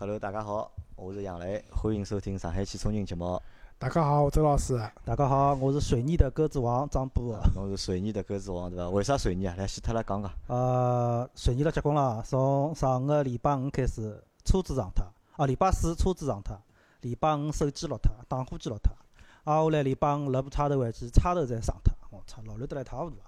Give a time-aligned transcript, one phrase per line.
[0.00, 3.42] Hello，大家好，我是杨雷，欢迎收听上海汽车人节目。
[3.80, 4.80] 大家好，我周老师。
[5.04, 7.36] 大家好，我是水泥的鸽子王张波。
[7.52, 8.88] 侬是水泥的鸽子王对伐？
[8.90, 9.56] 为啥水泥啊？
[9.58, 10.30] 来，先脱来讲讲。
[10.46, 15.04] 呃，水泥了结棍了，从上个礼拜五开始车子撞脱，
[15.36, 16.56] 啊，礼拜四车子撞脱，
[17.00, 18.92] 礼拜五手机落脱，打火机落脱，
[19.42, 23.26] 啊，后来礼拜五路叉头位置叉头侪撞脱，我操，老乱得来一塌糊涂啊！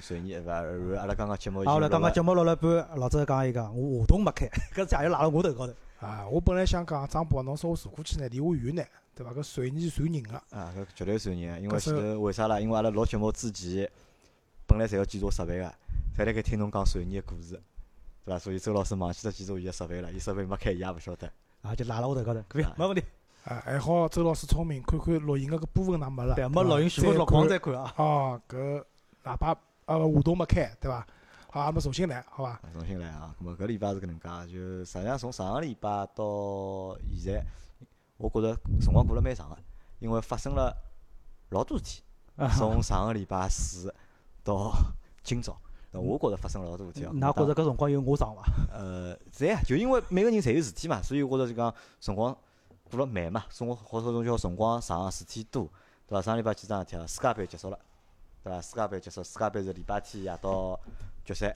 [0.00, 0.52] 水泥对伐？
[1.00, 1.62] 阿拉刚刚节目。
[1.62, 5.72] 啊，后来刚刚节目录了半，老早讲一个，我话筒没开， 搿家又赖辣我头高头。
[6.02, 8.82] 啊，我本来想讲张博，侬说我坐过去呢，离我远呢，
[9.14, 9.32] 对伐？
[9.32, 10.34] 搿随你传人个。
[10.50, 12.58] 啊，搿绝对传人，因为前头为啥啦？
[12.58, 13.88] 因为阿拉录节目之前，
[14.66, 15.64] 本来侪要检查设备个，
[16.18, 17.52] 侪辣盖听侬讲水泥个故事，
[18.24, 18.38] 对伐？
[18.40, 21.30] 所以周老师忘记脱检查伊个设备了，伊设备没开，伊也勿晓得。
[21.62, 23.04] 啊，就赖辣我头高头，可以，没问题。
[23.44, 26.34] 啊，还好周老师聪明，看看录音个搿部分哪没了。
[26.34, 27.94] 对，没录音全部录光再看啊。
[27.96, 28.82] 哦，搿
[29.22, 31.06] 喇叭呃话筒没开，对伐？
[31.54, 32.58] 好，阿么重新来，好伐？
[32.72, 33.36] 重新来啊！
[33.38, 37.44] 咁么搿礼拜是搿能介，就实际上从上个礼拜到现在，
[38.16, 39.58] 我觉着辰光过了蛮长个，
[39.98, 40.74] 因为发生了
[41.50, 42.02] 老多事体。
[42.56, 43.94] 从上个礼拜四
[44.42, 44.72] 到
[45.22, 45.54] 今朝，
[45.90, 47.04] 那我觉着发生了老多事体。
[47.04, 48.42] 㑚觉着搿辰光有我长伐？
[48.72, 52.34] 呃， 是呀，就因为每个人侪有事体嘛，所以我觉着就讲辰光
[52.90, 55.68] 过了慢嘛，辰光或者种叫辰光长，事体多，
[56.06, 56.22] 对伐？
[56.22, 57.06] 上礼拜几桩事体啊？
[57.06, 57.78] 世界杯结束了，
[58.42, 58.58] 对伐？
[58.62, 60.80] 世界杯结束，世界杯是礼拜天夜到。
[61.24, 61.54] 决赛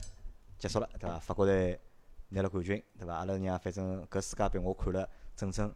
[0.57, 1.19] 结束了，对伐？
[1.19, 1.79] 法国队
[2.29, 3.15] 拿了冠军，对伐？
[3.15, 5.73] 阿拉娘反正搿世界杯我看了整整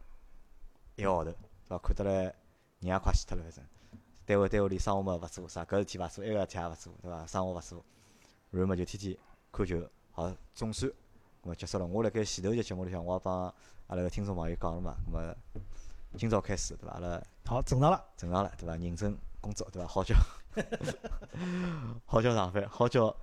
[0.96, 1.78] 一个号头，对伐？
[1.78, 2.34] 看得来人
[2.80, 3.64] 也快死脱了，反正
[4.24, 7.26] 单位单位里生活嘛勿做，啥搿事体勿做，埃个事体也勿做，对伐？
[7.26, 7.84] 生活勿做，
[8.50, 9.16] 然后嘛就天天
[9.50, 10.90] 看球，好总算，
[11.42, 11.86] 咾么结束了。
[11.86, 13.52] 我辣盖前头节节目里向，我也帮
[13.88, 15.34] 阿拉个听众朋友讲了嘛，咾么
[16.16, 16.94] 今朝开始，对伐？
[16.94, 18.76] 阿拉好正常了，正常了，对伐？
[18.76, 19.86] 认真工作，对伐？
[19.88, 20.14] 好叫
[22.06, 23.14] 好叫上班，好叫。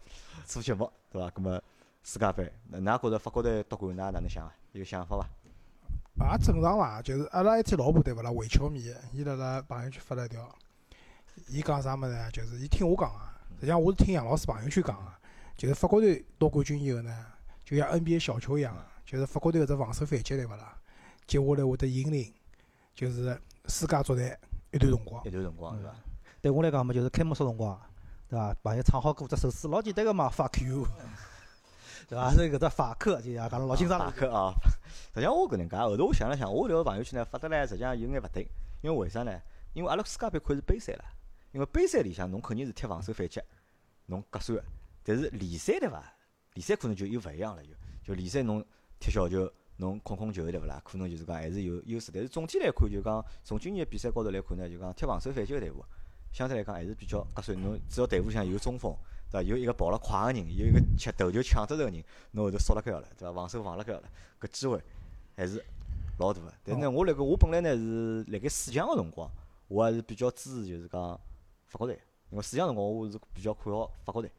[0.46, 1.30] 做节目对伐？
[1.30, 1.62] 搿么
[2.04, 4.52] 世界杯，㑚觉着法国队夺冠，㑚哪能想啊？
[4.72, 6.32] 有想法伐？
[6.32, 7.00] 也正常伐？
[7.04, 8.32] 就是阿拉一天老婆对勿啦？
[8.32, 10.50] 伪球迷，伊辣辣朋友圈发了一条，
[11.48, 12.30] 伊讲啥物事啊？
[12.32, 15.12] 就是伊听我讲啊，实际上我是听杨老师朋友圈讲个，
[15.56, 17.26] 就是法国队夺冠军以后呢，
[17.64, 20.76] 就像 NBA 小球一样个，就是法国队搿只防守反击对勿啦？
[21.28, 22.34] 接下来会得引领，
[22.96, 24.40] 就是世界足坛
[24.72, 25.24] 一段辰光。
[25.26, 25.96] 一段辰光是伐？
[26.42, 27.80] 对我来讲嘛，就是开幕式辰光。
[28.30, 28.54] 对伐？
[28.64, 30.86] 朋友唱好歌，只手势老简单个嘛，fuck you，
[32.08, 32.32] 对伐？
[32.32, 34.54] 是搿只法克，就像讲老清爽法克啊。
[35.14, 38.48] 实际上我搿能介，后头我想了想，我迭个朋友圈呢发得来，实际上有眼勿对。
[38.82, 39.42] 因为为啥呢？
[39.74, 41.04] 因为阿拉世界杯看是杯赛了，
[41.52, 43.42] 因为杯赛里向侬肯定是踢防守反击，
[44.06, 44.64] 侬合算个。
[45.04, 46.04] 但是联赛对伐？
[46.54, 47.70] 联赛可能就又勿一样了，就
[48.04, 48.64] 就联赛侬
[49.00, 50.80] 踢小球，侬控控球对勿啦？
[50.86, 52.12] 可能就是讲还是有优势。
[52.14, 55.84] 但是总体来看，就讲从今年比赛高头来看呢，就讲踢防守反击个队伍。
[56.32, 58.96] 相对来讲还是比较合算，侬只要队伍里向有中锋，
[59.32, 59.44] 对伐？
[59.44, 63.34] 有一个跑了快个人，有一个抢头球抢得着个人，侬后头缩辣盖了，对伐？
[63.34, 64.04] 防守防辣盖了，
[64.40, 64.82] 搿机会
[65.36, 65.64] 还是
[66.18, 66.54] 老大个。
[66.64, 69.30] 但是呢，我辣盖我本来呢是辣盖四强个辰光，
[69.68, 71.20] 我还是比较支持就是讲
[71.66, 74.32] 法国队，因为四强辰光我是比较看好法国队。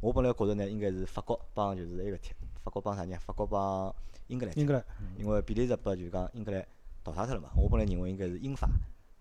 [0.00, 2.32] 我本来觉着呢应该是法国帮就是埃个踢，
[2.62, 3.18] 法国帮啥人？
[3.18, 3.94] 法国帮
[4.28, 4.58] 英格兰。
[4.58, 4.84] 英格兰。
[5.18, 6.66] 因为比利时把就是讲英格兰
[7.02, 8.68] 淘汰脱了嘛，我本来认为应该是英法。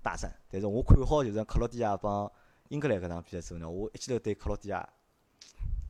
[0.02, 2.32] 大战，但是我看好就是克罗地亚帮
[2.70, 4.88] 英格兰搿场比赛之后呢，我一记头对克罗地亚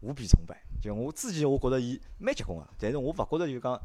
[0.02, 0.62] 无比崇拜。
[0.82, 3.80] 就我之前我觉着伊蛮结棍个，但是我勿觉着就讲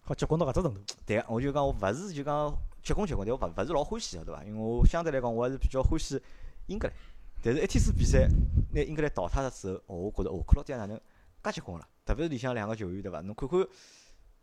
[0.00, 0.80] 好结棍到搿只程度。
[1.04, 4.44] 对个，我就讲我勿是就讲结棍结棍，但我勿勿是老欢喜个，对伐？
[4.44, 6.20] 因为我相对来讲我还是比较欢喜
[6.68, 6.96] 英格兰。
[7.42, 8.28] 但是一天子比赛
[8.72, 10.96] 拿英格兰淘汰了之后，哦，我觉着哦，克罗地亚哪能
[11.42, 11.88] 介结棍了？
[12.04, 13.20] 特别是里向两个球员，对伐？
[13.20, 13.66] 侬看看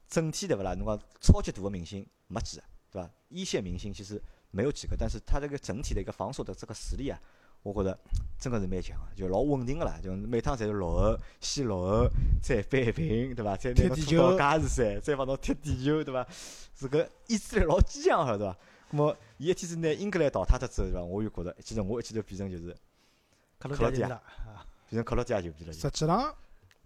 [0.08, 0.74] 整体对勿啦？
[0.74, 3.10] 侬讲超级大个明星没几个，对伐？
[3.30, 4.22] 一线明星其实。
[4.52, 7.20] 没有几个，但是他这个整体的一个防守的这个实力啊，
[7.64, 7.98] 我觉着
[8.38, 12.10] 真的是蛮强个，就老稳定个啦，就每趟侪是落后，先落后，
[12.42, 13.56] 再扳平，对伐？
[13.56, 16.28] 再拿侬拖到加时赛，再帮侬踢地球，对伐？
[16.76, 18.58] 这个意志力老坚强个，对伐？
[18.90, 21.02] 那么伊一天是拿英格兰淘汰脱之后，对伐？
[21.02, 22.76] 我就觉着，其实我一记头变成就是
[23.60, 24.08] 克罗地亚，
[24.90, 25.72] 变成克罗地亚就变了。
[25.72, 26.36] 实际上，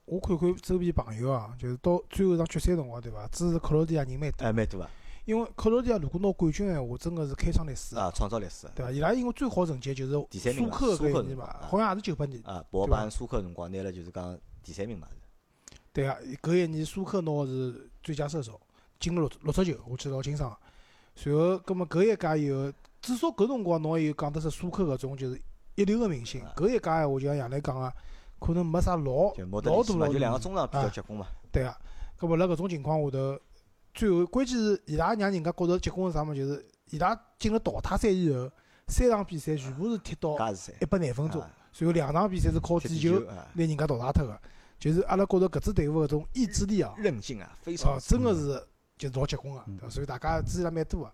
[0.06, 3.26] 我看看周边朋友啊，就是到最后场决赛辰光，对伐？
[3.30, 4.90] 支持克罗地亚人蛮多，哎，蛮多啊。
[5.26, 8.92] 因为克罗地亚如果拿冠军闲话，真个是开创历史啊，创造历史，对伐？
[8.92, 10.12] 伊拉因为最好成绩就是
[10.54, 15.16] 苏克搿一年嘛，好像也是九八年啊，博班苏克辰光拿了就是讲第三名嘛是。
[15.92, 18.62] 对啊，搿一年苏克拿个是最佳射手，
[19.00, 20.56] 进了六六只球，我记得老清爽。
[21.16, 25.42] 随后，葛末搿一届以后，至少搿辰光侬有讲得出苏克搿种就是
[25.74, 26.40] 一流个明星。
[26.56, 27.92] 搿一届闲话就像杨澜讲个，
[28.40, 31.26] 可能没啥老老大了就两个中场比较结棍嘛。
[31.52, 31.76] 对啊，
[32.16, 33.40] 葛末辣搿种情况下头。
[33.96, 36.46] 最后，关键是伊拉让人家觉着结棍是啥物事？
[36.46, 38.52] 就是伊拉进了淘汰赛以后，
[38.88, 40.36] 三场比赛全部是踢到
[40.82, 44.40] 一百廿分钟，随后两场比赛是靠点球拿人家淘汰脱个。
[44.78, 48.62] 就是阿拉觉着搿支队伍搿种意志力啊，韧劲啊，非常，真个是
[48.98, 49.90] 就是老结棍个，嗯对伐？
[49.90, 51.12] 所以大家支持了蛮多个。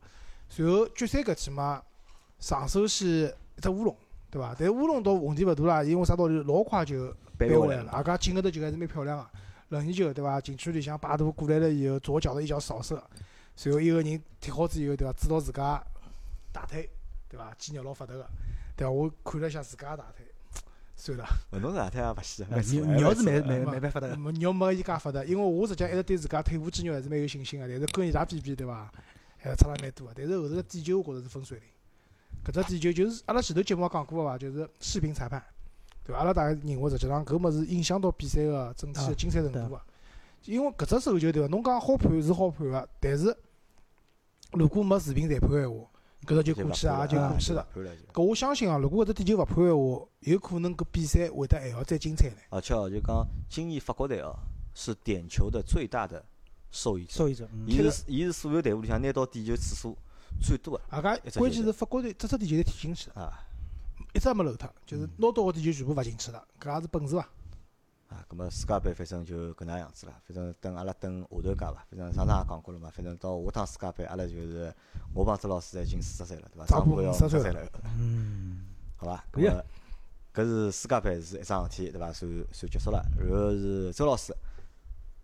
[0.49, 1.81] 随后决赛搿期嘛，
[2.39, 3.95] 上手先一只乌龙，
[4.31, 4.55] 对伐？
[4.57, 9.29] 但乌龙倒问题勿大啦，因为啥道理老快就扳回来了，背回来了阿家进个头球还是蛮漂亮个。
[9.71, 10.39] 任意球对伐？
[10.39, 13.01] 禁区里向摆渡过来了以后，左脚的一脚扫射，
[13.55, 15.13] 随后一个人踢好之以后，对伐？
[15.13, 15.83] 指到自家
[16.51, 16.89] 大腿，
[17.29, 17.53] 对伐？
[17.57, 18.29] 肌肉老发达个，
[18.75, 18.91] 对伐？
[18.91, 20.25] 我看了一下自家大腿，
[20.95, 21.25] 算了。
[21.53, 24.17] 运动是哪天也勿死，呃蛮错肉肉是蛮蛮蛮嘛蛮办法的。
[24.17, 28.91] 没肉没伊介发达，因为我实际上一直对自家腿部肌肉还是蛮有信心个，但是跟伊拉比比，对伐？
[29.37, 30.13] 还是差了蛮多个。
[30.15, 31.67] 但是后头个点球，我觉着是分水岭。
[32.43, 35.43] 搿只点球就是阿拉前头节目也讲过个伐，就是视频裁判，
[36.11, 36.17] 对？
[36.17, 39.81] 阿拉大家认为实际上搿物事影响到比赛个整体个精彩程度个。
[40.45, 41.47] 因为搿只手球对伐？
[41.47, 43.35] 侬讲好判是好判个，但是
[44.53, 45.87] 如果没视频裁判个闲话，
[46.25, 47.67] 搿只就过去啊，就过去了。
[48.11, 52.35] 搿我相信啊，如果搿只点球勿判个闲话，有可能搿比赛会得还要再精彩呢。
[52.49, 54.35] 而且哦，就讲今年法国队哦，
[54.73, 56.25] 是点球的最大的
[56.71, 57.11] 受益者。
[57.13, 59.95] 受益者，嗯伊是伊是所有队伍里向拿到点球次数
[60.41, 63.45] 最多个啊，搿关键是法国队只只点球侪踢进去了，啊
[64.13, 67.27] 一只也没漏脱，就是拿到个点就全部罚进去了，搿也是本事伐？
[68.09, 68.25] 啊！
[68.29, 71.85] 咁么世界杯反正就搿能样子了，反正等阿拉等下头届伐。
[71.89, 74.73] 反正上趟也讲过了嘛，反正到下趟世界杯，阿拉就是
[75.13, 76.65] 我帮周老师侪已经四十岁了，对伐？
[76.65, 78.65] 差不多张波要50岁了五十岁了，嗯，
[78.97, 79.23] 好伐？
[79.31, 79.63] 可以啊咁么
[80.33, 82.11] 搿是世界杯是一桩事体，对伐？
[82.11, 84.35] 算算结束了，然后是周老师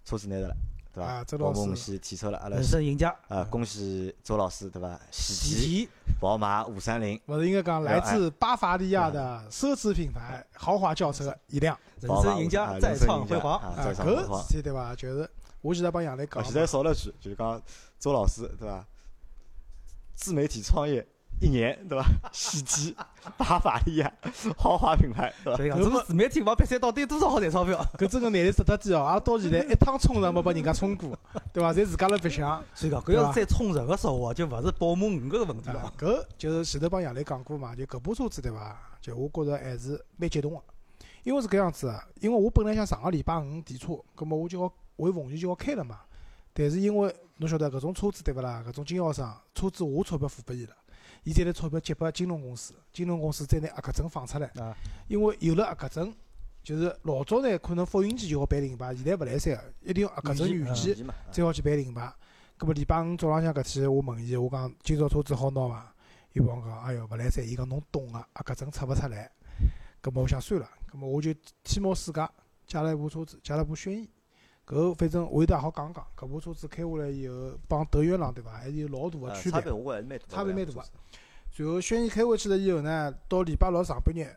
[0.06, 0.56] 车子拿着了，
[0.98, 1.12] 对伐？
[1.12, 5.00] 啊周老师宝马系提车了，阿拉人生赢家，啊，恭喜周老师，对伐？
[5.12, 5.90] 喜提
[6.20, 13.60] 宝马五三零，勿是应该讲来自巴伐利亚的奢侈品牌豪华轿车一辆人生赢家啊再创辉煌。
[13.60, 14.48] 啊，啊，再创辉煌搿。
[14.48, 14.96] 事体对伐？
[14.96, 15.30] 就是
[15.62, 17.62] 我现在帮杨澜啊，讲现在嘛，少了句，就是讲
[18.00, 18.84] 周老师对伐？
[20.16, 21.08] 自媒体创业
[21.40, 22.06] 一年对伐？
[22.32, 22.96] 喜提
[23.38, 24.12] 巴伐利亚
[24.58, 25.58] 豪华品牌对伐？
[25.58, 27.86] 所以讲，这个自媒体往比赛到底多少好赚钞票？
[27.98, 31.18] 搿真个难力值得低哦，阿拉到现在一趟冲上没拨人家冲过，
[31.54, 31.72] 对伐？
[31.72, 32.64] 侪自家辣白相。
[32.74, 38.76] 所以讲，搿要是再冲人个时候啊，就勿是宝马五搿个问题啊了。，搿就是前头帮杨磊讲过嘛，就搿部车子对伐？
[39.00, 40.62] 就我觉着还是蛮激动个，
[41.24, 44.68] 因为是搿样子个，因为我本来想上个礼拜五提车，葛末我就要
[44.98, 46.00] 回奉贤就要开了嘛，
[46.52, 48.64] 但是因为侬晓得搿种车子对勿啦？
[48.68, 50.76] 搿种经销商车子我钞票付拨伊了，
[51.24, 54.76] 伊再拿钞票结拨金融公司，金融公司再拿合格证放出来，啊，
[55.08, 56.14] 因为有了合格证，
[56.64, 61.04] 就是老早呢可能复印机就好办领牌，现在勿来三个，一定要合格证预记预记。
[61.04, 62.14] 嘛，再好去办领牌。
[62.58, 65.94] 搿么礼拜五早浪向搿天，我问伊，我讲今朝车子好拿伐？
[66.34, 67.48] 伊帮我讲，哎哟，勿来三。
[67.48, 69.32] 伊讲侬懂个，合格证出勿出来。
[70.02, 72.28] 搿么我想算了，搿么我就天猫世界
[72.66, 74.10] 借了一部车子，借了部轩逸。
[74.68, 79.72] 搿反正我有得也好讲讲，搿部车子开下来以后，帮德源朗对伐，还是有老大个区别呃差别。
[79.72, 80.84] 我还是蛮大的，差别蛮个
[81.50, 84.28] 随后轩逸开回去了以后呢，到礼拜六上半日，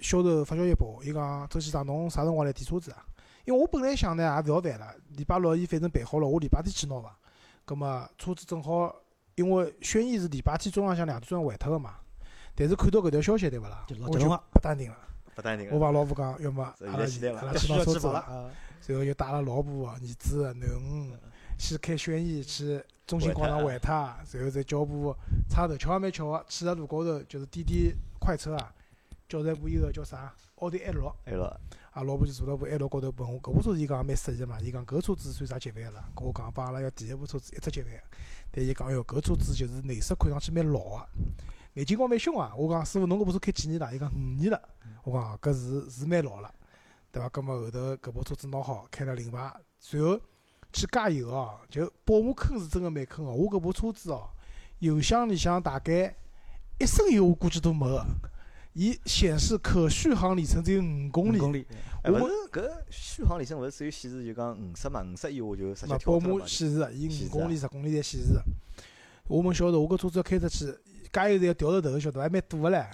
[0.00, 3.04] 销售发消息拨我，伊讲周先生侬啥辰光来提车子啊？
[3.44, 7.18] 因为我本来想呢也勿要烦了，礼拜六伊反正办好了，我礼拜天去拿伐。
[7.64, 8.94] 葛末车子正好，
[9.34, 11.96] 因为轩逸是礼拜天中浪向两点钟还脱个嘛。
[12.54, 13.96] 但是看到搿条消息对勿啦就？
[13.96, 14.96] 老我就激动了不淡定了。
[15.70, 18.08] 我帮老婆讲，要么阿拉阿拉去需拿车子！
[18.80, 21.18] 随后又带了老婆、儿子、囡恩
[21.58, 25.14] 去开轩逸去中心广场玩他，随后再叫部
[25.48, 28.72] 差头，巧也蛮巧个，去了路高头就是滴滴快车啊，
[29.28, 30.32] 叫了一部伊个叫啥？
[30.56, 36.08] 奥迪 A 六，，A 六，啊老婆就坐到部 A 六高头问我搿部车子伊讲也蛮适意个嘛，伊讲搿车子算啥级别个啦？
[36.16, 38.02] 跟我讲帮阿拉要第一部车子一只级别，
[38.50, 41.08] 但伊讲哎哟搿车子就是内饰看上去蛮老个，
[41.78, 42.52] 眼睛光蛮凶啊！
[42.56, 43.94] 我讲师傅侬搿部车开几年了？
[43.94, 44.60] 伊讲五年了。
[45.04, 46.52] 我讲啊搿是是蛮老了，
[47.12, 47.28] 对伐？
[47.28, 50.18] 葛末后头搿部车子拿好，开了领牌，随后
[50.72, 53.32] 去加油哦，就宝马坑是真个蛮坑哦。
[53.32, 54.28] 我搿部车子哦，
[54.80, 56.12] 油箱里向大概
[56.80, 58.04] 一升油我估计都没个，
[58.72, 61.38] 伊显示可续航里程只有五公里。
[61.38, 61.64] 公里，
[62.02, 66.44] 哎，我搿续航里程勿是只有显示就讲五十嘛，五十以下就直接嘛，宝马。
[66.44, 68.42] 显示的，伊五公里、啊十公里侪显示的。
[69.28, 70.74] 我们晓得，我搿车子要开出去，
[71.12, 72.22] 加油站要掉头头，晓得伐？
[72.22, 72.86] 还蛮堵个唻。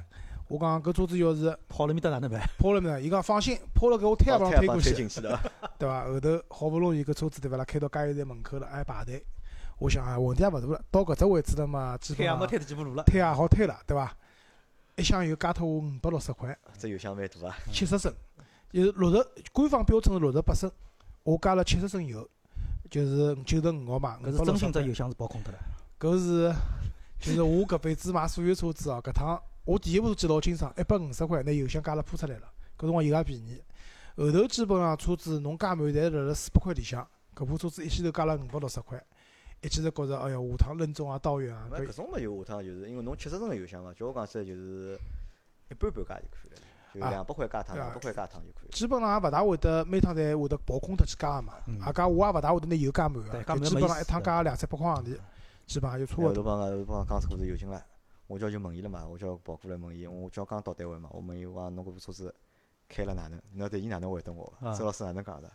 [0.46, 2.40] 我讲搿车子要是跑了面搭哪能办？
[2.58, 3.02] 抛了没？
[3.02, 4.92] 伊讲放心，抛了搿我推也帮推过去，
[5.78, 6.04] 对伐？
[6.04, 9.24] 后头好不容易搿车子对勿啦，开到加油站门口了，还排队。
[9.78, 13.02] 我想啊，问题也勿大了，到搿只位置了嘛，基本上推也没推得几步路了。
[13.04, 14.14] 推也好推了，对伐？
[14.96, 17.56] 一箱油加脱我五百六十块，这油箱蛮大啊。
[17.72, 18.14] 七十升，
[18.70, 20.70] 就是六十，官方标准是六十八升，
[21.24, 22.28] 我加了七十升油，
[22.90, 25.58] 就是九十五号嘛，搿是真心只油箱是包空脱了。
[25.98, 26.54] 搿是
[27.24, 33.62] 就是我搿辈子买所有车子哦，搿趟我第一部记老清爽，一百五十块，拿油箱加了铺出来了，搿辰光油也便宜。
[34.16, 39.02] 后头基本上车子侬加满，侪辣辣四百块里向，搿部车子一记头加了五百六十块，
[39.62, 44.98] 一记头觉着，哎呀，下趟任重啊道远啊，搿那搿种么有下趟就是因为侬七十升个油箱嘛，叫我讲起来就是
[45.70, 46.56] 一般般价就可以了。
[46.94, 48.70] 就啊两百块加一趟，两百块加一趟就可以了。
[48.70, 55.18] 基本上也勿大会得每趟侪会得跑空脱去加个嘛嗯，啊加我也勿大会得拿油加满个，就基本上一趟加两三百块洋钿，
[55.66, 56.28] 基本上就差勿多。
[56.28, 57.82] 后头帮后头帮讲车子有劲了，
[58.26, 62.34] 我叫就问伊了嘛，我叫跑过来问伊，我叫刚到单位嘛，我问伊我讲侬搿部车子
[62.88, 63.40] 开了哪能？
[63.52, 64.52] 侬对伊哪能回答我？
[64.60, 65.48] 啊周老师哪能讲的？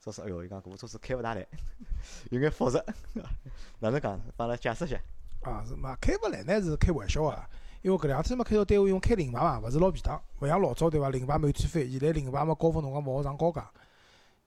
[0.00, 1.46] 周老师哎哟，伊讲搿部车子开勿大来，
[2.30, 2.82] 有眼复杂，
[3.80, 4.20] 哪能讲？
[4.36, 5.00] 帮阿拉解释一下。
[5.42, 5.96] 啊，是嘛？
[6.00, 7.44] 开勿来呢是开玩笑个，
[7.82, 11.10] 因为搿两天嘛开到单位用开临牌嘛，勿是老便当，勿像老早对伐？
[11.10, 13.70] 临牌满天飞，现在临牌嘛高峰辰光勿好上高架，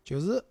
[0.04, 0.44] 就是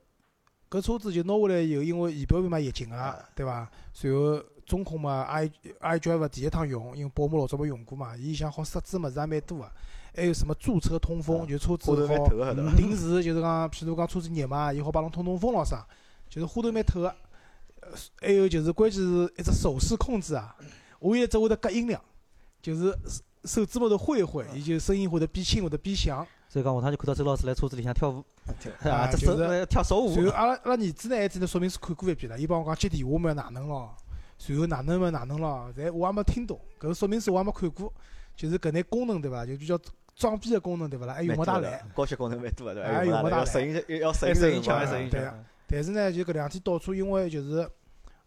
[0.69, 3.71] 搿车子就拿下来以后，因为仪表盘嘛液晶啊个，对伐？
[3.93, 9.71] 随后中控嘛 i i drive 第一趟用，因为宝马老早没用过嘛，伊想好设置物事也蛮多个，
[10.15, 12.29] 还有什么驻车通风，啊就车子好？
[12.77, 15.87] 定时 就是讲，譬如讲车子热嘛，伊好帮侬通通风咾啥，
[16.29, 17.09] 就是花头蛮透个。
[17.09, 17.89] 呃
[18.21, 20.57] 还有就是关键是一只手势控制啊，
[20.99, 22.03] 我现在只会得隔音量，
[22.61, 22.91] 就是
[23.45, 26.27] 手手指末头挥一挥，伊就声音会得变轻会得变响。
[26.57, 28.25] 所以讲下趟就看到周老师来车子里向跳舞，
[28.85, 33.95] 啊啊，这是呃跳手舞阿拉阿拉儿子呢，还真的说明书看过一遍了，伊帮我讲接电话嘛哪能咯，
[34.39, 37.93] 随后哪能嘛哪能咯，侪我也没听懂，搿个说明书我也没看过，
[38.35, 39.45] 就是搿眼功能对伐？
[39.45, 39.79] 就比较
[40.15, 41.13] 装逼的功能对伐啦？
[41.13, 41.85] 还用勿大来。
[41.95, 42.89] 高级功能蛮多个对伐？
[42.89, 45.31] 哎用勿大来，要适应要要适应声音强，这个声音对。
[45.67, 47.69] 但是呢，就搿两天到处，因为就是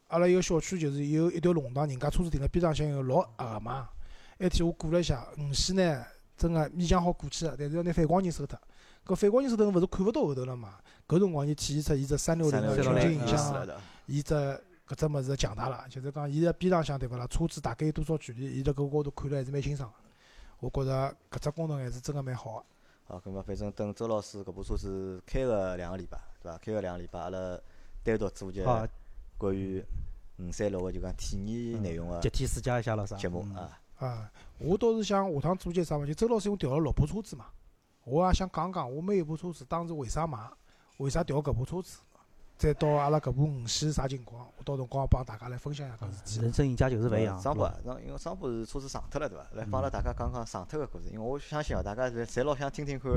[0.09, 3.89] 阿拉一个小区就是有一条弄堂，人家车子停辣边浪向有老矮嘛。
[4.37, 6.05] 埃天我过了一下，五线呢
[6.39, 8.57] 真个勉强好过去个，但是要拿反光镜收脱。
[9.05, 10.79] 搿反光镜收脱，勿是看勿到后头了嘛？
[11.07, 13.67] 搿辰光就体现出伊只三六零个全景影嗯像。
[14.05, 14.33] 伊只
[14.87, 15.85] 搿只物事强大了。
[15.89, 17.27] 就是讲，伊辣边浪向对勿啦？
[17.27, 18.59] 车子大概有多少距离？
[18.59, 19.95] 伊辣搿高头看了还是蛮清爽个。
[20.59, 22.65] 我觉着搿只功能还是真个蛮好个。
[23.05, 26.57] 好，咁么反正等周老师搿部车子开个两个礼拜，对伐？
[26.57, 27.59] 开个两个礼拜，阿拉
[28.03, 28.87] 单独做节好，
[29.37, 29.83] 关于
[30.37, 33.15] 五三六个就讲体验内容个集体试驾一下了啥？
[33.17, 33.79] 节目嗯啊。
[33.99, 36.05] 啊，我倒是想下趟做件啥嘛？
[36.05, 37.45] 就周老师因为调了六部车子嘛，
[38.05, 40.39] 我也想讲讲我每一部车子当时为啥买，
[40.97, 41.97] 为啥调搿部车子，
[42.57, 46.41] 再到阿拉搿部五系啥情况，我到辰光帮大家来分享一下搿事体。
[46.41, 47.37] 人生赢家就是勿一样。
[47.41, 49.45] 张博张因为张博是车子上脱了对伐？
[49.53, 53.11] 来帮阿拉大家讲讲上脱个故事，因为我相信哦，大家侪侪老想听听看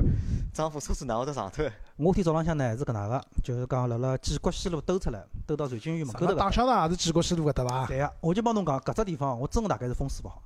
[0.53, 1.65] 张博车子哪会得上脱。
[1.97, 6.45] 我天早浪向呢是搿能个，就是讲辣辣建国西路兜出来，兜到瑞金园门口头搿搭。
[6.45, 7.87] 打香肠也是建国西路搿搭伐？
[7.87, 10.43] 对个，我就帮侬讲，搿只地方我真个大概是风水勿好。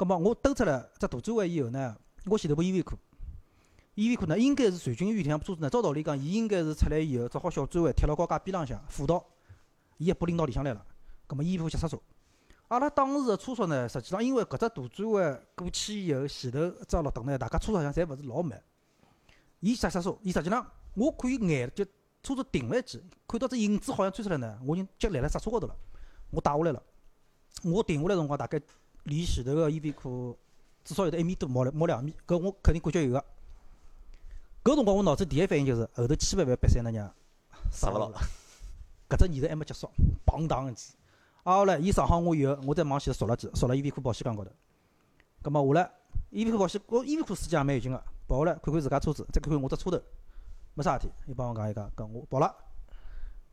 [0.00, 2.96] 葛末我兜出来只大转弯以后呢，我前头部 EV 库
[3.96, 9.22] ，EV 库呢应该是瑞金园里向部车子呢，照道理讲，伊应该是出来以后只好小转弯贴牢高架边浪向辅道，
[9.98, 10.82] 伊一把拎到里向来了。
[11.26, 12.00] 葛末 EV 库急刹车。
[12.68, 18.58] 阿拉当时个车速呢，实际上因为搿只大转弯过去以后，前头只绿灯呢，大家车好像侪勿是老慢。
[19.58, 21.84] 伊急刹车，伊实际上我可以眼就
[22.22, 25.76] 车子停了一记，看到只影子好像追出来呢，我已经脚立辣刹车高头了，
[26.30, 26.82] 我打下来了。
[27.62, 28.58] 我停下来辰光大概
[29.04, 30.36] 离前头个 EV 库
[30.84, 33.24] 至少有得一米多，毛毛两米，搿我肯定感觉有个。
[34.62, 37.10] 搿辰光我脑子第一反应就是后头千万勿要别三那娘
[37.70, 38.20] 刹勿牢了，
[39.08, 39.90] 搿只念头还没结束，
[40.26, 40.92] 砰当一记。
[41.42, 44.50] 啊后来伊上好我以后，我再往前头缩了记，缩了 EV 库保险杠高头。
[45.42, 45.90] 葛末下来
[46.32, 49.98] EV 库保险，我 EV 库司机也蛮有劲个，跑下来看看自家车子，再看看我只车头，
[50.74, 51.12] 没啥事体。
[51.26, 52.54] 伊帮我讲伊讲，搿我跑了。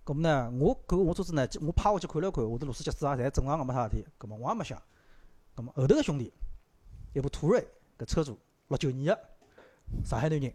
[0.03, 4.05] 葛末呢，我搿我车子呢，我趴下去看了看，我的螺丝脚子也，侪正常个，没啥事体。
[4.17, 4.81] 葛末我也没想。
[5.65, 6.31] 后头个兄弟，
[7.13, 8.37] 一部途锐，搿车主
[8.67, 9.19] 六九年个，
[10.05, 10.53] 上海男人，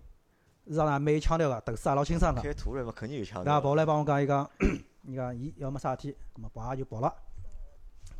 [0.68, 2.40] 是上呢蛮有腔调个，头丝也老清爽个。
[2.40, 3.60] 开途锐嘛，肯定有腔那调。
[3.60, 4.48] 跑来帮我讲，伊讲，
[5.06, 7.12] 伊讲伊要么啥事体，葛末跑也就跑了。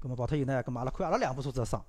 [0.00, 1.84] 葛末跑脱以后呢，葛末阿拉看阿拉两部车子个伤。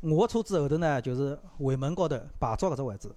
[0.00, 3.10] 我个车子后头呢，就是尾门高头牌照搿只位置，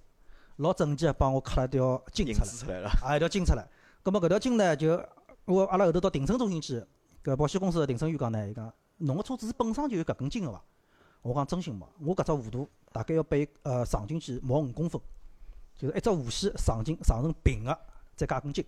[0.56, 3.68] 老整齐个帮我刻了条金出来，了，啊一条金出来。
[4.02, 4.98] 葛末搿条金呢，就
[5.44, 6.82] 我阿拉后头到停车中心去，
[7.22, 10.64] 搿保险公司个停车员讲呢，伊讲侬个车子是本身就有搿根筋个伐？
[11.22, 15.00] 我讲真心没，我搿只弧度大概要被呃上进去毛五公分，
[15.76, 17.78] 就是一只弧线上进上成平个，
[18.16, 18.64] 再加根筋。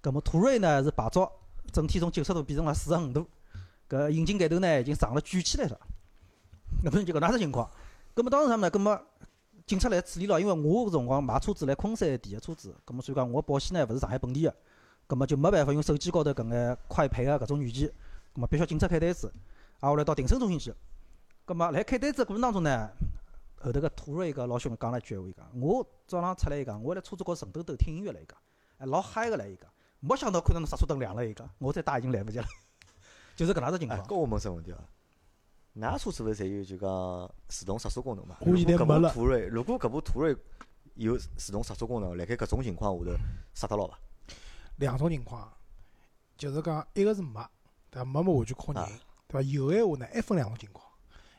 [0.00, 1.30] 葛末途锐呢是牌照
[1.72, 3.26] 整体从九十度变成了四十五度，
[3.88, 5.80] 搿引擎盖头呢已经上了举起来了。
[6.84, 7.68] 那么就搿能介只情况。
[8.14, 8.70] 葛末当时啥物事？
[8.70, 9.00] 葛末
[9.66, 14.54] 警察来处理了，因为我搿辰光买车子来昆山提个车子，葛末所以讲我保险呢勿是上海本地个，
[15.06, 17.88] 葛末就没办法用手机高头搿眼快赔个搿种软件，
[18.34, 19.32] 葛末必须警察开单子，
[19.80, 20.72] 啊后来到庭审中心去。
[21.48, 22.90] 葛末辣开单子个过程当中呢，
[23.56, 28.36] 后头个途锐搿老兄讲了一句闲话，伊讲我早浪出来伊讲，我辣车子高头顺兜兜听音乐了，伊讲，
[28.76, 29.66] 哎老嗨个了，伊讲，
[30.00, 32.46] 没想到看到侬刹车灯亮了，伊讲，我再打已经来不及了，
[33.34, 33.98] 就是搿能介只情况，。
[33.98, 34.78] 哎搿我问只问题哦，
[35.76, 38.36] 㑚车子勿是侪有就讲自动刹车功能嘛？
[38.40, 40.36] 我现在如果搿没了部途锐，如果搿部途锐
[40.96, 43.18] 有自动刹车功能，辣盖搿种情况下头
[43.54, 43.98] 刹得牢伐？
[44.76, 45.50] 两种情况，
[46.36, 47.40] 就是讲一个是没，
[47.90, 48.04] 对伐？
[48.04, 48.88] 没么完全靠人啊，
[49.26, 49.42] 对伐？
[49.42, 50.86] 有个闲话呢，还分两种情况，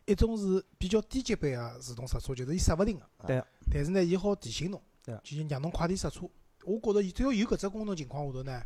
[0.10, 3.06] 一种是比较低级别个自动刹车，就是伊刹勿停个。
[3.28, 3.44] 对。
[3.72, 6.28] 但是呢，伊好提醒侬，对就让侬快点刹车。
[6.66, 8.60] 我觉着伊只要有搿只功能情况下头呢，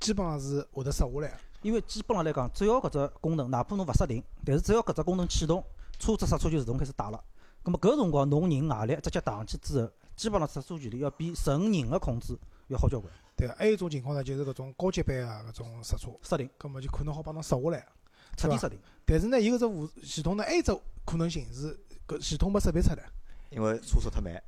[0.00, 1.38] 基本上是会得刹下来个。
[1.60, 5.62] 因为基本上来讲，只要搿只功能，哪怕侬勿刹停，但是只要搿只功能启动，
[5.98, 7.22] 车子刹车就自动开始打了。
[7.62, 12.36] 葛末搿辰光侬人外力直接打上去之后，基本上刹车距离要比纯人个控制
[12.68, 13.12] 要好交关。
[13.36, 17.86] 对个，还有一种情况呢，就是搿种高级版个搿种刹车，刹停，葛末就可能好帮侬刹下来。
[18.36, 18.78] 彻底设定。
[19.04, 23.04] 但是呢，伊搿只无系统呢，还有一只可能性是搿系统没识别出来，
[23.50, 24.42] 因为车速太慢。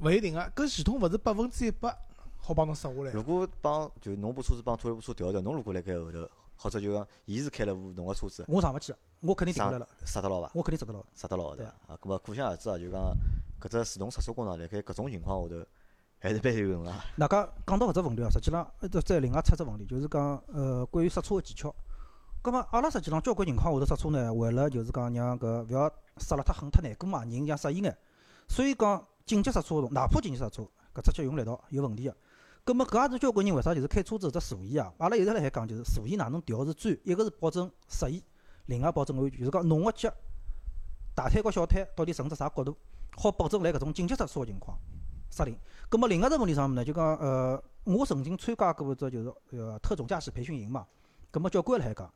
[0.00, 0.40] 勿一定个。
[0.56, 1.96] 搿系统勿是百分之一百
[2.38, 3.22] 好帮侬刹下来如。
[3.22, 10.50] 果帮就侬部车子帮拖拉部车调调，侬如果辣盖后头，或者就讲伊是开了部侬个车子，我上勿去，我肯定停下来了，刹得牢伐？
[10.54, 11.04] 我肯定刹得牢。
[11.14, 11.94] 刹得牢对对伐？
[11.94, 13.00] 啊，搿么可想而知啊，就讲
[13.60, 15.64] 搿只自动刹车功能辣盖搿种情况下头
[16.18, 16.92] 还是蛮有用个。
[17.18, 21.74] 大家讲到搿只问题啊，实际上呃再另外出只问题，就是讲呃关于刹车个技巧。
[22.42, 27.94] 葛末阿拉实际上交关情况下头刹车呢，为了就是讲让搿勿要刹了太狠太难过嘛，人像适意眼，
[28.48, 30.62] 所以讲紧急刹车哪怕紧急刹车，
[30.94, 32.16] 搿只脚用力道有问题个。
[32.64, 34.90] 葛末搿也是交关人为啥就是开车子搿只座椅啊？
[34.96, 38.22] 阿拉一直辣海讲，就是座椅哪能调是最一个是保证适意，
[38.66, 40.10] 另外保证安全，就是讲侬个脚
[41.14, 42.74] 大腿和小腿到底顺只啥角度，
[43.18, 44.78] 好保证来搿种紧急刹车个情况
[45.30, 45.54] 刹停。
[45.90, 46.82] 葛末另外只问题啥物事呢？
[46.82, 50.86] 就讲呃，我曾经参加过一只就是呃特种驾驶培训营嘛。
[51.30, 52.12] 葛末教官辣海讲，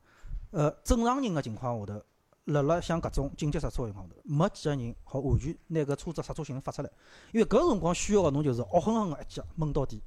[0.54, 2.00] 呃，正常人个情况下头，
[2.44, 6.88] 辣辣像搿种紧急刹车个情况下头，没几个人好完全拿搿车子刹车性能发出来，
[7.32, 10.00] 因为搿辰光需要个侬就是恶狠狠个一脚猛到底。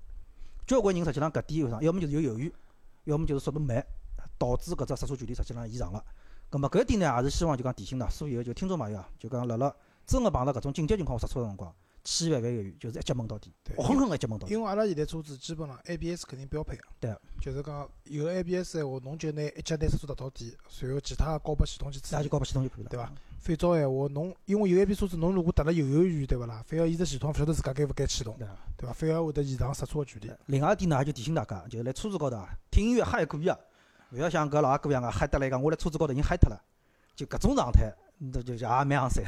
[0.65, 1.81] 交关人实际上搿点有啥？
[1.81, 2.53] 要么就是有犹豫，
[3.03, 3.85] 要么就是速度慢，
[4.37, 6.01] 导致搿只刹车距离实际上延长了。
[6.49, 9.75] 葛末搿一点呢，也是希望就讲提醒㑚所有就听众朋友啊，就讲辣辣
[10.05, 11.75] 真个碰到搿种紧急情况下刹车个辰光，
[12.09, 14.53] 千万勿犹豫，就是一脚猛到底，狠狠一脚猛到底。
[14.53, 22.29] 因为阿拉现在车子基本上 ABS 肯定标配个，对，就是讲有 ABS 闲话，侬就拿一脚拿刹车踏到底，随后其他个高拨系统去处理那就。
[22.29, 23.11] 搞拨系统就可以了，对伐？
[23.41, 26.63] 反照闲话，侬因为有 ABS 车子，侬如果踏了犹犹豫豫，对勿啦？
[26.65, 28.47] 反而伊只系统勿晓得自家该勿该启动，对。
[28.87, 28.93] 伐？
[28.93, 30.31] 反而会得延长刹车个距离。
[30.45, 33.59] 另外一点呢，也就提醒大家，就是辣车子高头啊，听音乐嗨也可以啊，
[34.11, 36.57] 勿要像搿老阿哥一样个嗨得来讲，我辣车子高头已经嗨脱了，
[37.17, 39.25] 就搿种状态，那就也蛮昂三。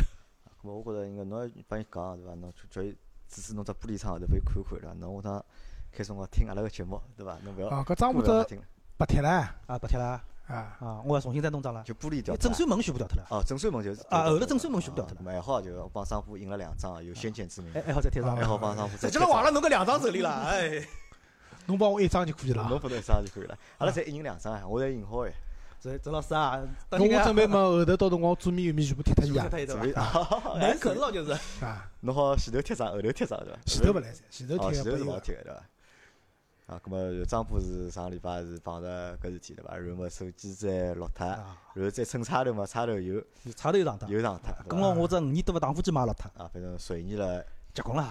[0.61, 2.33] 我觉着应该侬要帮伊讲对伐？
[2.35, 2.95] 侬叫伊
[3.27, 4.93] 指指侬只玻璃窗后头拨伊看看对伐？
[4.99, 5.45] 侬下趟
[5.91, 7.37] 开辰光听阿拉个节目对伐？
[7.43, 8.63] 侬勿要啊，搿张勿部只要听了，
[8.97, 11.83] 白贴唻，啊，白贴了啊，啊，我要重新再弄张了。
[11.83, 18.43] 就玻璃掉整扇门全部掉脱了，哦，整扇门就是啊后头整扇门全部掉脱了咁么还好就帮商户印了两张，有先见之明还，还好再贴上还。
[18.43, 20.85] 好帮商铺再实际上忘了侬搿两张手里了，哎。
[21.67, 22.69] 侬帮我一张就可以了啊。
[22.69, 23.55] 侬拨侬一张就可以了。
[23.77, 25.31] 阿拉侪一人两张啊，我侪印好哎。
[25.79, 26.61] 周周老师啊，
[26.91, 29.47] 侬我准备嘛，后头到辰光左面右面全部贴脱伊啊？
[30.59, 31.31] 难啃了就是。
[31.63, 33.59] 啊，侬好前头贴张，后头贴张对伐？
[33.65, 35.03] 前头勿来噻，前头哦，前头是。
[35.03, 35.63] 勿好贴个对伐？
[36.67, 39.77] 啊，咁么张波是上个礼拜是碰着搿事体对伐？
[39.77, 43.23] 然后么手机再落脱，然啊，后再蹭插头嘛，插头又有
[43.55, 47.41] 插头又上脱，又上脱，对跟伐牢我只五年多个打火机买了脱，啊，反正随意了
[47.73, 48.05] 结棍了。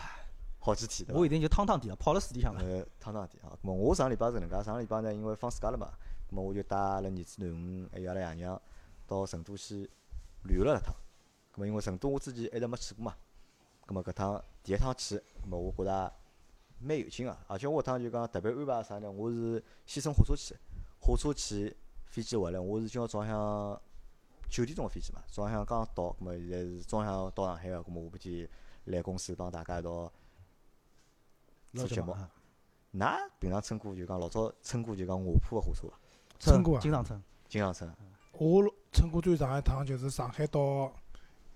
[0.61, 1.15] 好几天的？
[1.15, 2.61] 我已经就汤汤地了，泡了水里向了。
[2.61, 3.53] 呃，汤汤点啊。
[3.63, 8.61] 我上礼拜是搿能介，上个礼拜呢，因为放暑假了嘛，咁么我就带阿拉儿子囡恩还有阿拉爷娘
[9.07, 9.89] 到成都去
[10.45, 10.95] 旅游了一趟。
[11.55, 13.17] 咁么因为成都我之前一直没去过嘛，
[13.87, 16.13] 咁么搿趟第一趟去，咁么我觉着
[16.79, 19.11] 蛮有劲个，而且我搿趟就讲特别安排啥呢？
[19.11, 20.55] 我是先乘火车去，
[21.01, 23.81] 火车去，飞机回来，我是今朝早浪向
[24.49, 28.49] 九点钟个飞机嘛，早浪向刚到，咁么现在是早浪向到上海个，咁么下半天
[28.85, 30.13] 来公司帮大家一道
[31.73, 32.13] 做节目。
[32.13, 32.31] 啊
[32.95, 35.99] 㑚平常乘过就讲老早乘过就讲卧铺个火车伐？
[36.39, 36.81] 乘过啊？
[36.81, 37.23] 经常乘。
[37.49, 37.91] 经常乘
[38.33, 40.93] 我乘过最长一趟就是上海到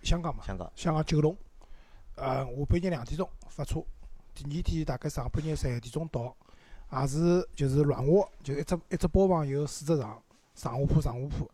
[0.02, 1.36] 香港嘛，香港，香港九龙，
[2.16, 3.84] 呃，下半日两点钟发车，
[4.34, 6.34] 第二天大概上半日十一点钟到，
[6.90, 10.20] 也是就是乱滑，就一只一只包房有四只床，
[10.54, 11.48] 上下铺上下铺。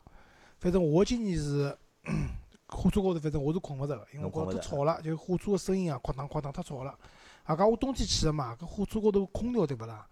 [0.58, 1.76] 反正我今年是
[2.68, 4.58] 火车高头，反正我是困勿着个，因为我觉着。
[4.58, 6.98] 太吵了，就火车个声音啊，哐当哐当太吵了。
[7.44, 10.08] 啊，噶我冬天去个嘛，搿火车高头空调对勿啦，冷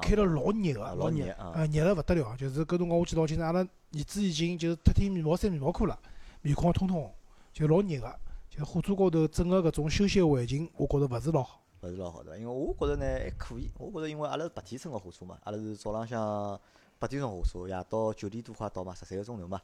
[0.00, 5.98] 开了老热个，啊老热啊，呃，热了勿得了，就是搿辰光我记得老清楚，阿拉儿子已经就是脱天棉毛衫、棉毛裤了，
[6.42, 7.14] 面孔也通通红，
[7.52, 8.18] 就老热个。
[8.56, 11.60] 就火车高头整个搿种休息个环境，我觉着勿是老好。
[11.80, 12.38] 勿是老好的。
[12.38, 16.56] 因为我觉着呢还可以，我觉着因为阿拉是白天乘个火车嘛，阿拉是早浪向
[17.00, 19.60] 八点钟火车，夜到九点多快到嘛，十三个钟头嘛。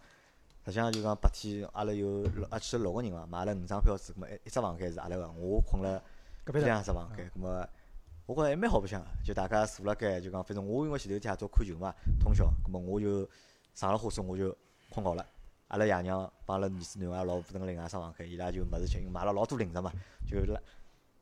[0.64, 6.02] 实际上就讲白天阿拉有六阿去了六个人嘛，买了五张票子，咁么一一只房间是阿拉个，我困了
[6.44, 7.68] 搿边两只房间，咁么
[8.30, 13.28] 我觉着还蛮好白相个，就大家坐辣盖就讲，反正我因为前头一天夜早看球嘛，通宵，咁么我就
[13.74, 14.56] 上了火车我就
[14.88, 15.26] 困觉了。
[15.66, 19.92] 阿拉爷娘帮阿拉儿子囡恩、阿拉老婆等另外上房间，伊拉就物事吃，买了老多零食嘛，
[20.28, 20.60] 就拉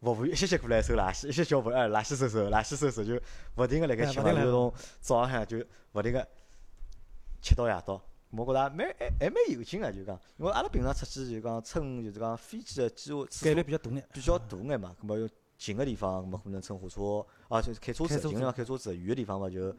[0.02, 3.18] 服务员一歇歇过来收垃圾，一歇叫服务员哎垃圾收收，垃圾收收，就
[3.56, 6.28] 勿停个辣盖吃就从早浪向就勿停个
[7.40, 14.08] 吃到夜到，我觉着也蛮还还蛮有劲个，就讲，因为阿拉平常出去就讲乘就是讲飞机个机会概率比较大眼。
[14.12, 15.26] 比较大眼嘛，葛末有
[15.58, 19.74] 近个地方，葛末可能乘火车，啊，就是开车子，开车子近个地方开车子，远个地方嘛就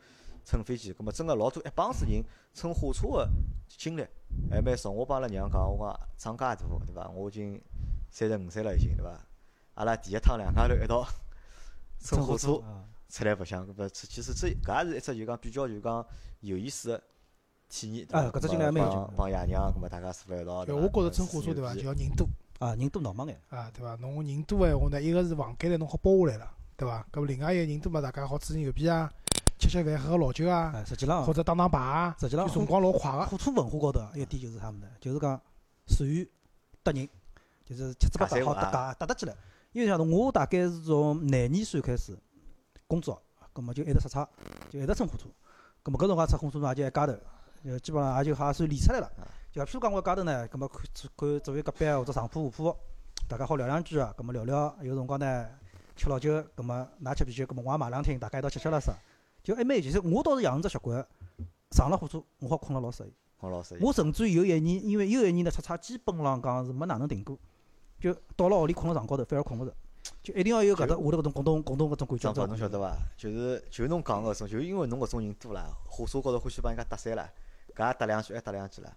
[0.45, 0.91] 乘飞机。
[0.93, 3.27] 葛末真个老多一帮子人乘火车个
[3.67, 4.05] 经历
[4.51, 4.89] 还蛮少。
[4.89, 7.09] 我帮阿拉娘讲，我讲长介大，对伐？
[7.09, 7.59] 我已经
[8.11, 9.19] 三十五岁了，已经对伐？
[9.75, 11.07] 阿拉第一趟两家头一道
[12.03, 16.05] 乘火车啊，出来白相，搿么其实这搿也是一只就讲比较就讲
[16.41, 17.03] 有意思个
[17.69, 18.07] 体验？
[18.11, 22.27] 啊搿只经历还蛮有劲帮帮爷娘，搿么大家坐辣一道，对伐我觉着乘火车对伐，就要人多
[22.59, 23.39] 啊，人多闹忙眼。
[23.49, 23.95] 啊，对伐？
[23.95, 27.05] 侬人多闲话呢，一个是房间呢侬好包下来了，对伐？
[27.11, 29.09] 搿么另外一个人多嘛，大家好吹吹牛逼啊，
[29.57, 33.25] 吃吃饭，喝喝老酒啊，哎，实际浪或者打打牌啊，实际浪辰光老快个。
[33.27, 34.87] 火车文化高头啊一点就是啥物事呢？
[34.99, 35.41] 就是讲
[35.87, 36.29] 善于
[36.83, 37.07] 搭人，
[37.65, 39.33] 就是七嘴八舌好搭搭搭得起来。
[39.71, 42.17] 因为像我大概是从廿二岁开始
[42.87, 43.21] 工作，
[43.53, 44.27] 葛末就一直出差，
[44.69, 45.29] 就一直乘火车。
[45.81, 47.13] 葛末搿辰光乘火车嘛，也就一家头，
[47.63, 49.09] 就基本上也就好像算练出来了。
[49.51, 50.79] 就譬如讲我一家头呢，葛末看
[51.17, 52.75] 看座位隔壁或者上铺下铺，
[53.27, 55.49] 大家好聊两句啊，葛末聊聊，有辰光呢
[55.95, 58.93] 吃老酒，葛末㑚吃啤酒，葛末我也买两听，大家一道吃吃了啥，
[59.41, 59.91] 就还蛮有劲。
[59.91, 61.03] 其实我倒是养成只习惯，
[61.71, 63.13] 上了火车我好困了老适意。
[63.37, 67.35] 黄老师，我甚至于有一年，因为有一年呢出差基本浪讲是没哪能停过，
[67.99, 69.73] 就到了屋里困辣床高头，反而困勿着，
[70.21, 72.23] 就一定要有搿搭下头搿种共同共同搿种感觉。
[72.31, 72.95] 张宝，侬晓得伐？
[73.17, 77.27] 就是就侬讲个搿种，就因为侬搿种人多啦，火车高头欢喜帮人家搭讪啦，
[77.75, 78.95] 搿也搭两句，还搭两句啦。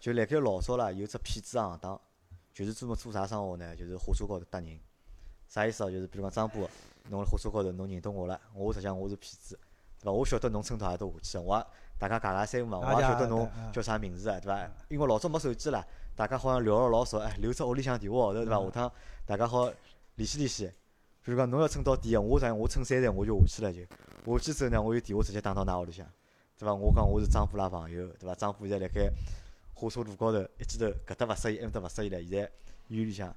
[0.00, 2.00] 就辣盖老早啦，有只骗子行当，
[2.54, 3.76] 就是专门做啥生活呢？
[3.76, 4.80] 就是火车高头搭人。
[5.46, 5.90] 啥意思啊？
[5.90, 6.66] 就是比如讲张波，
[7.10, 9.58] 侬辣火车高头侬认得我了，我实际上我是骗子，
[10.00, 10.10] 对伐？
[10.10, 11.66] 我晓得侬乘到何头下去，我也
[11.98, 14.70] 大家尬尬三嘛，我也晓得侬叫啥名字啊，对伐？
[14.88, 15.86] 因为老早没手机啦，
[16.16, 18.64] 大家好像聊了老少，哎，留只屋里向电话号头，对伐？
[18.64, 18.92] 下趟
[19.26, 19.70] 大家好
[20.14, 20.72] 联系联系。
[21.22, 23.80] 比如讲侬要乘到底个，我实际上我乘三站我就下去了就，
[24.38, 26.06] 下去之后呢，我有电话直接打到㑚屋里向，
[26.56, 26.72] 对伐？
[26.72, 28.34] 我讲我是张波拉朋友，对伐？
[28.34, 29.12] 张波现在辣盖
[29.80, 32.50] 火车路高头一记头搿搭勿适意，埃面搭勿适意了，现在
[32.88, 33.34] 医院里向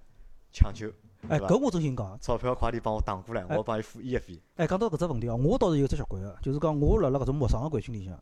[0.52, 0.92] 抢救，
[1.30, 4.38] 哎，搿我真心讲，钞票快点帮我打过来，我帮伊付医药费。
[4.58, 8.22] 哎，讲到搿只问题哦，我倒是有只习惯个，就是讲我辣辣搿种陌生个环境里向，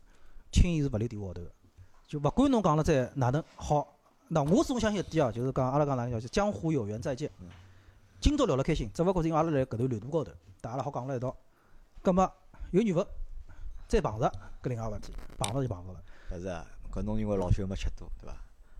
[0.52, 1.50] 轻易是勿留电话号头个，
[2.06, 7.28] 就勿管侬讲了再哪能好，那我始终相信一点哦，就是讲阿拉讲哪能叫，就江湖有缘再见。
[8.20, 10.30] 今朝聊了开心，只勿过是因为阿拉辣搿段旅途高头，
[10.60, 11.36] 大家阿拉好讲辣一道，
[12.02, 12.32] 葛末
[12.70, 13.04] 有缘分
[13.88, 14.32] 再碰着，
[14.62, 16.00] 搿另外回事体，碰着就碰着了。
[16.30, 18.36] 勿是啊，搿侬因为老酒没吃多，对伐？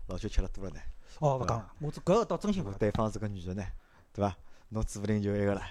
[0.07, 0.79] 老酒吃了多了呢，
[1.19, 2.77] 哦，勿讲了，我这搿个倒真心勿讲。
[2.77, 3.63] 对方是个女的呢，
[4.13, 4.35] 对伐？
[4.69, 5.61] 侬指勿定就埃个了。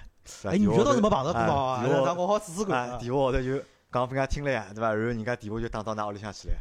[0.43, 3.57] 哎，女的倒是没碰着过啊嘛，电话那我好试试啊，看，电话号头就
[3.91, 4.93] 讲拨人家听了呀，对伐？
[4.93, 6.55] 然后人家电话就打到㑚屋里向去了。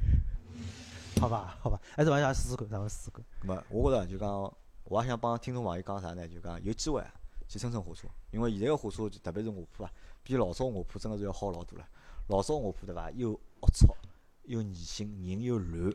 [1.21, 3.25] 好吧，好吧，还是往下试试看，咱们试试看。
[3.43, 4.31] 咁么，我觉着就讲，
[4.85, 6.29] 我也想帮听众朋友讲啥呢？
[6.29, 7.11] 就讲有机会啊，
[7.49, 9.91] 去乘乘火车，因为现在个火车就特别是卧铺啊，
[10.23, 11.87] 比老早卧铺真个是要好老多了。
[12.29, 13.11] 老早卧铺对伐？
[13.13, 13.95] 又龌龊，
[14.45, 15.93] 又恶心，人又乱。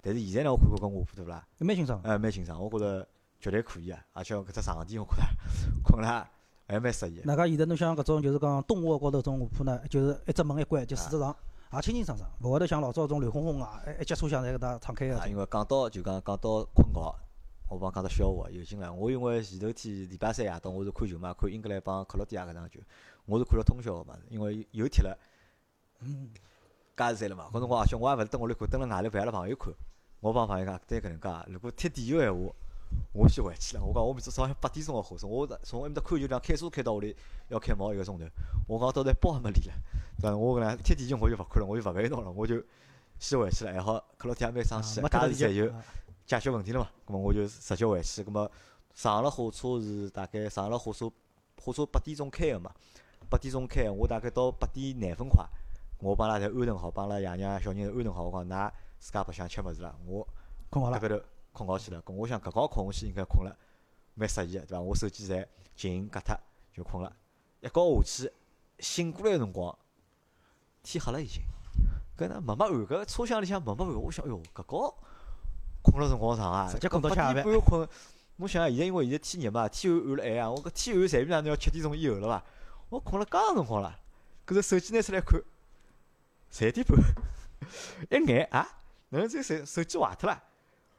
[0.00, 1.46] 但是现在呢，我看看搿卧铺对勿啦？
[1.58, 3.06] 蛮清爽，哎，蛮清爽，我觉着
[3.40, 4.00] 绝对可以啊！
[4.12, 5.22] 而且搿只床垫，我觉着
[5.82, 6.28] 困了
[6.68, 7.22] 还蛮适意的。
[7.24, 11.34] 哪家现在侬像搿种就是讲东卧高头种卧铺呢，就是一只门一关就四只床，
[11.72, 15.28] 也清清爽爽，勿会得像老早种乱哄哄啊，一一节车厢侪搿搭敞开啊，个。
[15.28, 17.14] 因为讲到就讲讲到困觉，
[17.68, 18.92] 我帮讲只笑话，有劲了。
[18.92, 22.78] 我因为前头天礼拜三夜到我是看球嘛，看英格兰帮克罗地亚搿场球，
[23.26, 25.18] 我是看了通宵个嘛，因为又踢了
[26.00, 26.30] 嗯，
[26.98, 27.46] 加时赛了嘛。
[27.52, 29.72] 搿辰光而且我也勿是蹲屋里看，蹲辣外头陪阿拉朋友看。
[30.20, 32.52] 我帮朋友讲，对搿能介，如果踢点球闲话，
[33.12, 33.84] 我先回去了。
[33.84, 37.14] 我讲我明朝早上八点钟个火车，我从埃面搭看球场开车开到屋里
[37.48, 38.24] 要开毛一个钟头。
[38.66, 39.74] 我讲到现在包还没理了，
[40.20, 40.36] 对伐？
[40.36, 42.60] 我搿能踢点球我就勿看了，我就勿陪侬了，我就
[43.20, 43.72] 先回去了。
[43.72, 45.72] 还好克罗地亚蛮生气的，啊没加时赛就
[46.26, 46.88] 解决问题了嘛。
[47.06, 48.24] 咁么我就直接回去。
[48.24, 48.50] 咁么
[48.94, 51.08] 上了火车是大概上了火车，
[51.62, 52.72] 火车八点钟开个嘛，
[53.30, 55.46] 八点钟开，我大概到八点廿分快，
[56.00, 60.26] 我帮阿拉侪安顿好，帮阿拉爷娘小人侪安顿好，我讲㑚自家白相吃物事了，我
[60.70, 62.02] 困好了，搿边头困觉去了。
[62.02, 63.56] 咁我想搿觉困下去应该困了
[64.14, 64.80] 蛮适意个，对伐？
[64.80, 66.36] 我手机侪静隔脱
[66.72, 67.12] 就困了。
[67.60, 68.32] 一觉下去
[68.78, 69.76] 醒过来个辰光，
[70.82, 71.42] 天黑了已经。
[72.16, 74.94] 搿能慢慢暗，搿车厢里向慢慢暗，我想，哎哟，搿觉
[75.82, 77.88] 困了辰光长啊，直接困到八点半困。
[78.36, 82.44] 侬想啊，现在因为现在天热嘛，天暗暗了晚啊，我搿天暗随便哪能要七点钟以后了伐？
[82.88, 83.98] 我困了介长辰光了，
[84.46, 85.40] 搿只手机拿出来看，
[86.50, 86.98] 三点半，
[88.10, 88.66] 一眼啊，
[89.10, 90.42] 哪能这手手机坏脱了？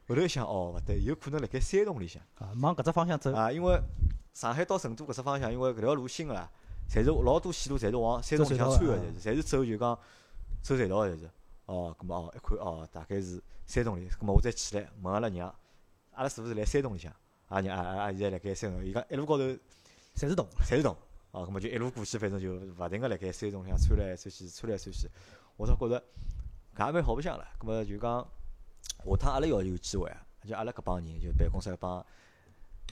[0.08, 2.22] 后头一想，哦，勿对，有可能辣盖山洞里向。
[2.36, 3.34] 啊，往搿只方向走。
[3.34, 3.80] 啊，因为
[4.34, 6.50] 上海到成都搿只方向，因为搿条路新个啦，
[6.90, 9.30] 侪是老多线路侪是往山洞里向穿个，走隧道的侪是。
[9.30, 10.00] 侪是走就讲
[10.62, 11.30] 走隧道个，侪是。
[11.66, 15.54] 哦，葛末哦，一看哦，大概是山洞里，葛末我再起来问阿拉娘，
[16.14, 17.12] 阿拉是勿是辣山洞里向？
[17.50, 19.60] 阿拉娘啊啊啊，现在辣盖山洞，伊讲一路高头侪
[20.28, 20.96] 是洞，侪是洞，
[21.32, 25.08] 哦，葛末就一路过去，反正就勿停个辣盖山洞里向穿来穿去，穿来穿去，
[25.60, 26.02] 我倒觉着
[26.74, 27.46] 搿也蛮好白相了。
[27.60, 28.26] 葛末就讲
[29.06, 32.06] 下趟阿拉要有机会啊，就阿拉搿帮人，就办公室搿帮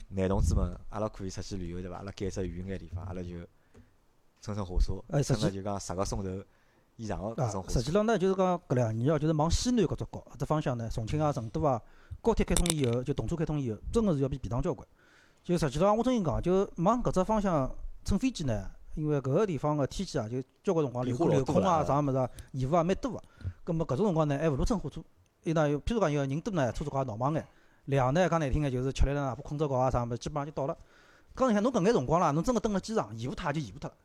[0.08, 1.96] 男同志们，阿拉可以出去旅游对伐？
[1.96, 3.30] 阿拉拣只远眼地方，阿拉就
[4.42, 6.44] 乘乘火车，乘个就讲十个钟头
[6.96, 7.80] 以上个搿啊种，火车。
[7.80, 11.80] 实际上呢，就是讲搿两年哦，就是往西南搿只角搿只方向呢，重庆啊、成都啊，
[12.20, 14.86] 高铁开通以后，就动车开通以后，真个是要比便当交关。
[15.42, 23.22] 就实际上，我真心讲，就往搿只方向乘飞机呢，因为搿个地方个天气啊，就交关辰光变流流空啊，啥物事啊，延误也蛮多个。
[23.64, 25.02] 葛末搿种辰光呢，还勿如乘火车。
[25.44, 27.42] 伊呢，有譬如讲有人多呢，车子高也闹忙眼；
[27.84, 30.76] 两呢，讲难听眼就是吃力了，哪怕困着觉啊啥物事，基本上就到了。
[31.36, 33.96] 讲你看侬搿眼辰光啦，侬真个蹲辣机场，延误脱也就延误脱了，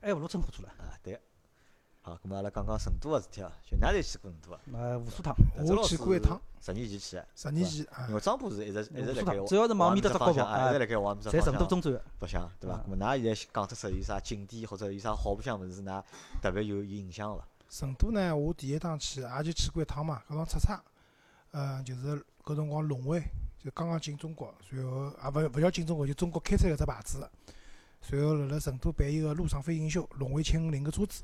[0.00, 0.68] 还勿如乘火车了。
[0.78, 1.20] 啊，对。
[2.02, 4.60] 好，咁么阿拉讲讲成都个事体啊，就㑚侪去过成都啊？
[4.72, 12.00] 呃，无数趟，我去过一趟，十年前去个，十年前啊因，为张波是一直一直辣盖无数趟，只要是往面搭只方向，啊，一直哎，辣盖往面搭侪成都中转。
[12.18, 12.84] 白相，对伐啊？
[12.86, 16.02] 咁么㑚现在讲出说有啥景点或者有啥好白相物事，㑚
[16.40, 17.44] 特别有有印象个伐？
[17.68, 20.82] 成都呢，我第一趟去也就去过一趟嘛，搿趟出差，
[21.50, 23.22] 呃，就是搿辰光龙威
[23.62, 27.30] 就刚刚进中国，随后也勿勿叫进中国，就中国开出来搿只牌子，
[28.00, 31.22] 随后辣辣成都办一个陆上飞行秀，龙威七五零个车子。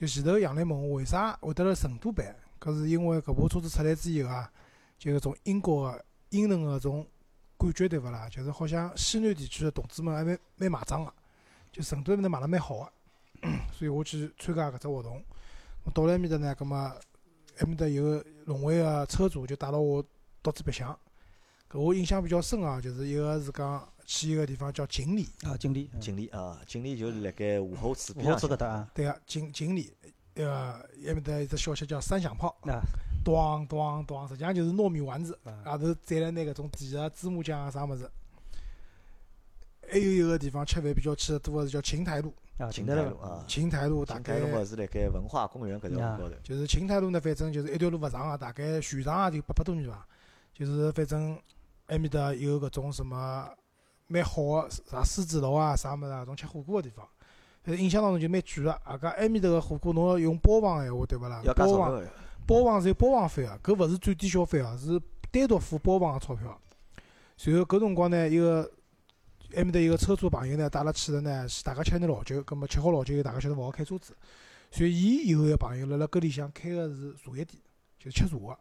[0.00, 4.50] 就前头杨澜问我为啥会得辣成都办，搿是因为搿部车子出来之后啊，
[4.96, 7.06] 就搿种英国个英伦个种
[7.58, 8.26] 感觉对勿啦？
[8.30, 11.12] 就是好像西南地区个同志们还蛮蛮买账个，
[11.70, 12.78] 就成都埃面搭卖了蛮好
[13.42, 15.22] 个， 所以我去参加搿只活动。
[15.92, 20.02] 到了埃面搭呢，葛末埃面搭有个龙威个车主就带牢我
[20.40, 20.98] 到处白相。
[21.70, 26.00] 搿我印象比较深啊，就是一个是讲去一个地方叫锦里，啊，锦里，嗯。
[26.00, 28.48] 锦里啊，锦里就是辣盖武侯祠武侯边上向。
[28.50, 29.92] 祠搿搭啊，对个锦锦里，
[30.34, 30.72] 呃，
[31.06, 32.82] 埃面搭有只小吃叫三响炮，啊，
[33.24, 35.62] 咣咣咣，实际上就是糯米丸子，啊。
[35.64, 38.10] 外头蘸了那搿种甜个芝麻酱啊啥物事。
[39.88, 46.34] 还有一个地方吃饭比较去得多个是叫琴台路，啊，琴台路啊，琴台路大概琴台路嘛是辣盖文化公园搿条啊路高头。
[46.42, 50.04] 就是琴台路呢，反正就是一条路勿长啊，大概全长也就八百多米伐。
[50.52, 51.40] 就是反正
[51.86, 53.48] 埃面搭有搿种什么
[54.10, 57.06] 蛮好个啥狮子楼啊啥物事啊，种吃火锅个地方。
[57.62, 61.54] 反正印象当中就蛮贵个，啊搿埃面搭个火锅侬要用包房闲话对勿啦要？
[61.54, 62.04] 包房
[62.44, 66.60] 包房是有包房费个，搿勿是最低消费啊，是单独付包房个钞票。
[67.36, 68.68] 随后搿辰光呢，一个
[69.54, 74.16] 埃面搭一个车主朋友呢，带阿拉去了呢，是大家吃眼老酒，葛末吃好老酒以后，大家晓得勿好开车子，
[74.70, 77.62] 所以伊有个朋友辣辣搿里向开个是茶叶店，
[77.98, 78.58] 就是吃茶个。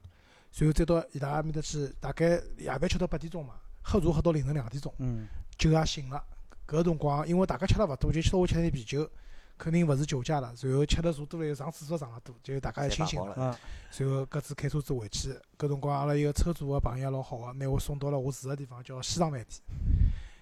[0.51, 3.53] 随后再到伊拉埃面搭去，大概夜饭吃到八点钟嘛，
[3.89, 6.23] 喝茶喝到凌晨两点钟，嗯，酒也醒了。
[6.67, 9.09] 搿辰光，因为大家吃了勿多，就吃我吃点啤酒，
[9.57, 10.53] 肯定勿是酒驾了。
[10.61, 13.57] 然后吃了茶多了，又上厕所上了多，就大家也清醒了
[13.89, 15.33] 随后各自开车子回去。
[15.57, 19.61] 搿辰光阿拉一个车主个朋友也老好个，拿我送到了我住个地方，叫西藏饭店。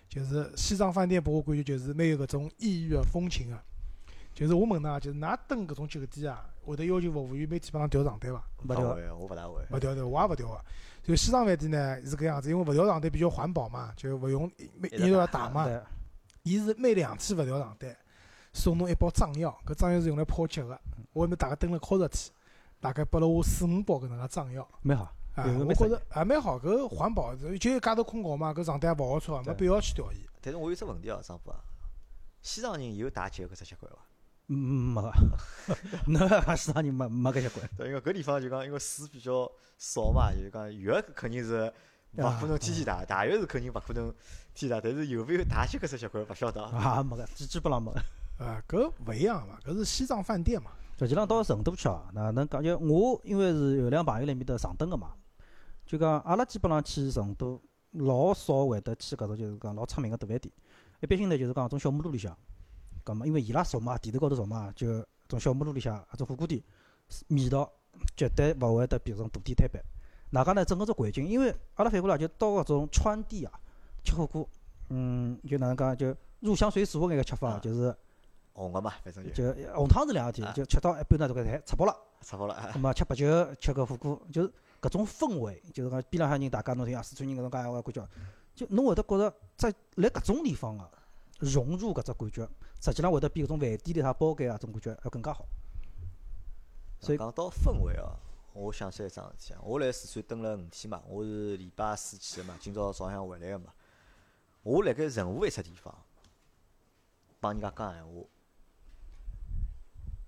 [0.10, 3.58] 就是西藏饭店，拨我感觉就是蛮有搿种异域个风情个。
[4.38, 8.44] 就是我问㑚，就是㑚蹲搿种酒店啊，会得要求服务员每天帮㑚调床单伐？
[8.66, 9.66] 勿调，我勿大会。
[9.72, 10.62] 勿调的，我也勿调个。
[11.02, 14.44] 就西藏饭店呢是搿样子，因为勿调床单比较环保嘛，就勿用
[14.76, 15.68] 每一直要打打嘛。
[16.44, 17.98] 伊是每两天勿调床单，
[18.54, 20.80] 送侬一包藏药，搿藏药是用来泡脚个。
[21.14, 22.32] 我埃面大概蹲了靠十天，
[22.80, 24.70] 大概拨了我四五包搿能介藏药。
[24.84, 30.18] 蛮好，我觉着也蛮好，搿环保，就一家头困觉嘛，搿床单也勿好穿，没必要去调伊。
[30.40, 31.60] 但是我有只问题哦，张波啊，
[32.44, 33.98] 西藏人有打酒搿只习惯伐？
[34.50, 34.56] 嗯，
[34.94, 35.14] 没个，
[36.08, 41.72] 侬要讲西藏人没没搿习惯，对，因为搿地方就讲因为水比较少嘛，就是讲浴肯定是
[42.14, 44.14] 勿可能天天打，大浴是肯定勿可能
[44.54, 47.04] 天天打，但是有没有打酒搿只习惯勿晓得啊。
[47.04, 48.00] 没个，基基本上没个。
[48.44, 50.72] 啊，搿勿一样嘛，搿是西藏饭店嘛。
[50.98, 52.64] 实际上到成都去哦，哪能讲？
[52.64, 55.14] 就我因为是有两朋友辣埃面搭上灯个嘛，
[55.86, 60.52] 就讲阿拉基本上去成都老少会得去搿种就是讲老出名个大饭店，
[61.02, 62.36] 一般性呢就是讲种小马路里向，
[63.08, 66.62] 咁么因为伊拉熟嘛，地头高头熟嘛，就种小木路里向搿种火锅店
[67.30, 67.72] 味道
[68.18, 69.82] 绝对勿会得比搿种大店摊板。
[70.30, 70.66] 哪噶呢？
[70.66, 73.52] 整个只环境，因为阿拉反过来就到搿种川地啊
[74.04, 74.46] 吃火锅，
[74.90, 77.96] 嗯，就哪能讲就入乡随俗个眼个吃法啊，就是
[78.52, 81.96] 红个嘛，反正就就红汤是两事体啊，就吃到一半呢，这个菜吃饱了。
[82.20, 82.72] 吃饱了。
[82.74, 88.08] 咁么吃白酒，吃个火锅，就是搿种氛围，就是讲边浪向人大家侬听啊，四川人搿种介闲话感觉，
[88.54, 90.90] 就侬会得觉着在辣搿种地方啊，
[91.40, 92.50] 融入搿只感觉，
[92.82, 95.46] 实际上会得比搿种饭店里向包间啊，种感觉要更加好。
[97.00, 98.18] 所以讲到氛围哦，
[98.54, 103.72] 我想起来一桩事体啊，我来四川蹲了五天嘛，我是礼拜四去个嘛，今朝早向回来个嘛。
[104.64, 105.96] 我辣盖任何一只地方
[107.40, 108.12] 帮人家讲闲话，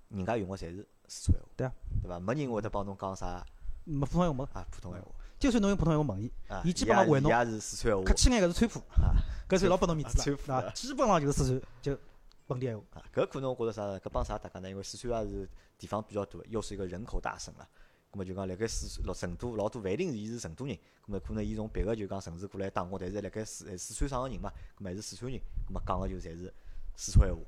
[0.09, 2.19] 人家用个侪是四川话，对啊，对伐？
[2.19, 3.43] 没人会得帮侬讲啥
[3.83, 6.61] 没普通闲话没，啊普通闲话就算侬用普通闲话问伊，啊。
[6.65, 9.15] 伊基本上回侬伊也是是四川话客气眼搿是川普，啊
[9.47, 11.97] 搿算老拨侬面子川普了，啊，基本上就是四川就
[12.45, 12.83] 本地闲话。
[12.93, 13.03] 啊。
[13.13, 13.83] 搿可能我觉着啥？
[13.99, 14.69] 搿帮啥大家呢？
[14.69, 17.67] 因为四川也是地方比较大，又是一个人口大省了，
[18.11, 20.75] 葛末就讲辣盖四老成都老多勿一定是伊是成都人，
[21.05, 26.53] 葛末可能伊从别个就讲城市过来打工，但是辣盖四四川省个人嘛，葛末还是四川人，葛末讲个就侪是
[26.95, 27.41] 四川闲话。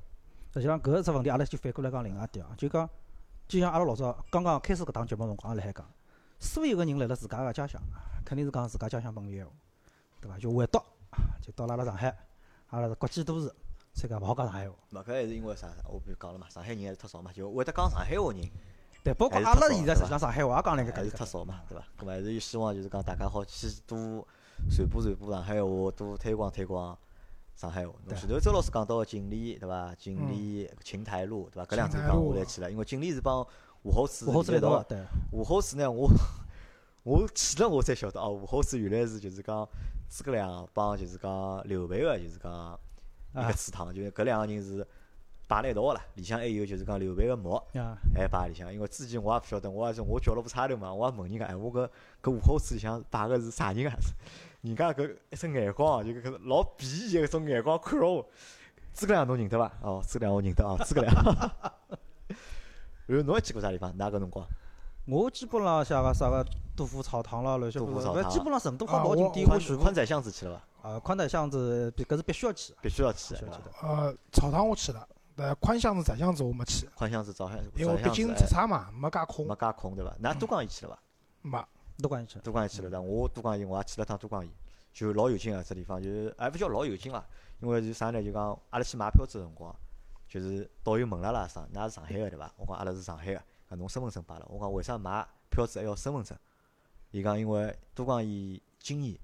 [0.54, 2.88] 实际上搿只问题，阿拉就反过来讲另外一点啊，就讲，
[3.48, 5.90] 就像阿拉老早刚刚开始搿档节目辰光也辣海讲，
[6.42, 7.80] 所有个人来了自家个家乡，
[8.24, 9.52] 肯定是讲自家家乡本地闲话，
[10.20, 10.36] 对伐？
[10.38, 10.84] 就回到
[11.40, 12.14] 就到了阿拉上海，
[12.70, 13.46] 阿拉是国际都市，
[13.94, 14.76] 所以讲勿好讲上海话。
[14.90, 15.68] 嘛，搿还是因为啥？
[15.88, 18.42] 我不是讲了嘛，上海人还是忒少嘛，就会得讲上海话人
[19.04, 21.84] 对，包括阿拉现在实际上上海话也讲了一个还是忒少嘛，对伐？
[22.00, 24.26] 搿么还是希望就是讲大家好去多
[24.68, 26.98] 传播传播上海话，多推广推广
[27.54, 27.94] 上海话。
[28.16, 29.94] 前头周老师讲到个锦里，对伐？
[29.94, 31.70] 锦里琴台路，对伐？
[31.70, 33.46] 搿两只讲琴台路我来去了，因为锦里是帮
[33.82, 34.84] 武侯祠武侯祠连到个。
[34.84, 34.98] 对，
[35.32, 36.08] 武侯祠呢，我
[37.02, 39.68] 我去了我才晓得哦，武侯祠原来是就是讲
[40.08, 42.78] 诸葛亮帮就是讲刘备个，就是讲
[43.34, 44.86] 一啊个祠堂，就是搿两个人是
[45.48, 46.00] 摆辣一道个啦。
[46.14, 47.54] 里向还有就是讲刘备个墓。
[47.74, 51.88] 啊，还摆里向，因为之前我也勿晓得，我也是我叫了部差头嘛，我也问人家，哎，我搿
[52.22, 53.96] 搿武侯祠里向摆个是啥人啊？
[54.62, 58.28] 人家搿一只眼光啊，就搿老鄙夷个搿种眼光看牢我。
[58.94, 59.72] 诸葛亮侬认得伐？
[59.82, 61.14] 哦，诸葛亮我认得啊，诸葛亮。
[63.16, 63.92] 然后侬还去过啥地方？
[63.96, 64.46] 㑚搿辰光？
[65.06, 66.46] 我基本上像个啥个
[66.76, 69.94] 杜甫草堂啦，乱七八糟，杜甫草堂勿基本上成都好多景点宽我去过宽。
[69.94, 70.88] 窄巷子去了伐？
[70.90, 73.62] 啊，宽窄巷子搿是必须要去的，必须要去的，必须要去？
[73.64, 73.70] 的。
[73.82, 80.14] 呃，草堂我去了，但宽巷子、窄巷子我没去，宽巷子、早巷、因为毕竟出差嘛，没介空没，介空对伐？
[80.22, 81.02] 㑚都江堰去了伐？
[81.42, 81.64] 没。
[82.00, 82.38] 都关去。
[82.40, 84.48] 都江堰去了，但我都江堰我也去了趟都江堰，
[84.92, 85.62] 就老有劲啊！
[85.66, 87.24] 这地方，就是还勿叫老有劲伐？
[87.60, 88.22] 因为是啥呢？
[88.22, 89.74] 就讲阿拉去买票子个辰光，
[90.32, 92.50] 就是导游问了阿拉上，㑚是上海个对伐？
[92.56, 94.46] 我讲阿拉是上海个，讲侬身份证摆了。
[94.48, 96.34] 我讲为啥买票子还要身份证？
[97.10, 99.14] 伊讲因为都江堰今年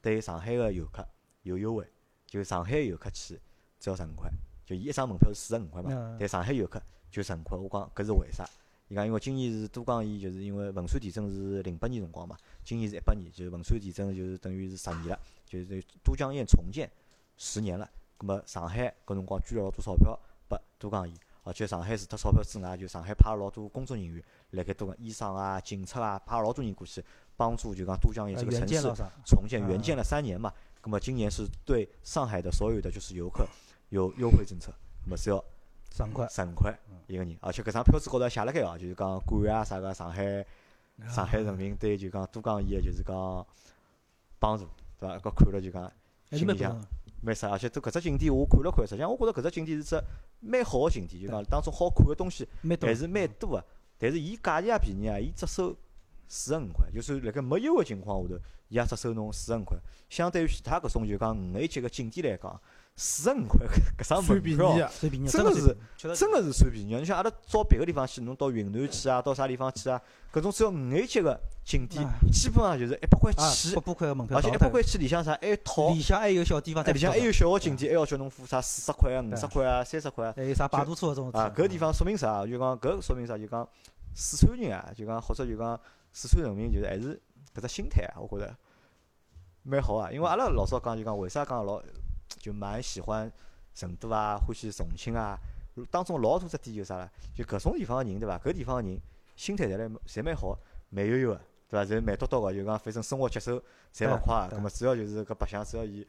[0.00, 1.04] 对上海个游客
[1.42, 1.84] 有优惠，
[2.26, 3.40] 就上海游客去
[3.80, 4.30] 只要十五块，
[4.64, 7.58] 就伊一张门票是四十五块嘛，嗯但上海游客就十五块。
[7.58, 8.48] 我讲搿是为啥？
[8.86, 16.88] 伊讲因为今年是都江堰，就是因为汶川地震是零八年辰光嘛，今年是一八年，就是汶川地震就是等于是十年了，就是都江堰重建
[17.36, 17.90] 十年了。
[18.16, 20.16] 葛末上海搿辰光捐了老多钞票
[20.52, 27.02] 拨都江堰，而且上海除脱钞票之外，就上海派了老多工作人员辣盖都江医生啊、警察啊，派了老多人过去
[27.36, 28.82] 帮助，就讲都江堰这个城市？
[29.24, 30.52] 重建，啊援建了三年嘛。
[30.84, 33.46] 那么今年是对上海的所有的就是游客
[33.90, 34.72] 有优惠政策，
[35.04, 35.42] 那么是要
[35.94, 36.28] 十五块。
[36.28, 40.44] 十五块一个人，而且搿张票子高头还写了盖哦，就是讲感谢啥个上海
[41.08, 43.46] 上海人民对就讲都江堰个就是讲
[44.38, 44.66] 帮助，
[44.98, 45.16] 对伐？
[45.18, 45.92] 搿看了就讲
[46.32, 46.80] 心里向
[47.22, 47.34] 蛮不错的。
[47.34, 50.02] 蛮啥，而且都搿只景点我看了看，实际上我觉着搿只景点是只
[50.40, 52.46] 蛮好个景点，就讲当中好看个东西
[52.80, 53.64] 还是蛮多个。
[53.96, 55.74] 但是伊价钿也便宜啊，伊只收
[56.26, 59.78] 四十五块，就是辣盖没优惠情况下头，伊也只收侬四十五块。
[60.10, 62.60] 相对于其他搿种就讲五 A 级个景点来讲，
[62.94, 63.66] 四十五块
[63.98, 66.94] 搿张算门票真的是真个是算便宜。
[66.94, 70.00] 你像阿拉到别个地方去，侬到云南去啊，到啥地方去啊，
[70.32, 80.34] 搿种只要五 A 级个景点啊，基本上就是一百块啊，起八，百块个门票，而且一百块起里向啥还有套，里向还有小地方里向还有小个景点，还要叫侬付啥四十块啊、五十块啊、三十块啊。
[80.36, 82.46] 还有啥摆渡车搿种啊，搿地方说明啥？
[82.46, 83.38] 就讲搿说明啥？
[83.38, 83.66] 就讲
[84.14, 85.80] 四川人啊，就讲或者就讲
[86.12, 87.18] 四川人民，就是还是
[87.56, 88.54] 搿只心态啊，我觉着
[89.62, 90.12] 蛮好啊。
[90.12, 91.82] 因为阿拉老早讲就讲，为啥讲老
[92.42, 93.30] 就蛮喜欢
[93.72, 95.38] 成都啊，欢喜重庆啊，
[95.90, 97.08] 当中老大只点就啥啦？
[97.32, 98.36] 就搿种地方个人对伐？
[98.38, 99.00] 搿地方个人
[99.36, 100.58] 心态侪来侪蛮好，
[100.90, 101.94] 慢悠悠个，对伐？
[101.94, 103.62] 侪慢叨叨个，就讲反正生活节奏
[103.94, 104.48] 侪勿快啊。
[104.50, 106.04] 对葛末主要就是搿白相，主要伊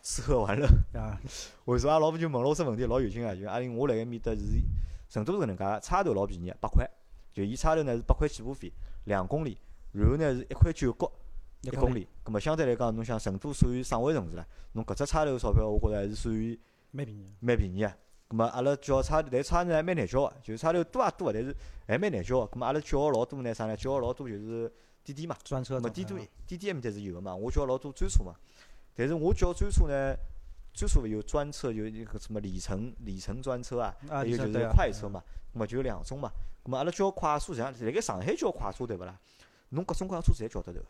[0.00, 0.66] 吃喝玩乐。
[0.94, 1.20] 啊，
[1.66, 4.40] 为啥阿拉老婆就问了我只问题，老有劲个，就阿玲我辣盖面搭是
[5.10, 6.88] 成都是搿能介，差头老便宜，八块，
[7.34, 8.72] 就伊差头呢是八块起步费，
[9.04, 9.58] 两公里，
[9.92, 11.12] 然后呢是一块九角
[11.62, 16.58] 一公里，葛末相对来讲，侬想成都属于省会城市了，侬搿只差头钞票，我觉着还是属于
[16.92, 17.34] 蛮便宜。
[17.40, 17.92] 蛮便宜个。
[18.28, 22.46] 葛末阿拉叫差头，但差头呢还蛮难叫个，就是差头多也多个，但是还蛮难叫个。
[22.46, 23.76] 葛末阿拉叫个老多呢啥呢？
[23.76, 24.72] 叫个老多就是
[25.04, 25.36] 滴滴嘛。
[25.42, 25.80] 专车种。
[25.80, 28.34] 咁么滴滴啊滴滴埃面搭是有个嘛，我叫老多专车嘛，
[28.94, 30.14] 但是我叫专车呢，
[30.72, 35.22] 专车有专车有一个什么里程里程专车啊，啊，还有就是快车嘛，
[35.54, 36.30] 咁么就有两种嘛。
[36.64, 39.18] 咁么阿拉叫快车，实际上辣盖上海叫快车对勿啦？
[39.70, 40.80] 侬各种各样车子侪叫得头。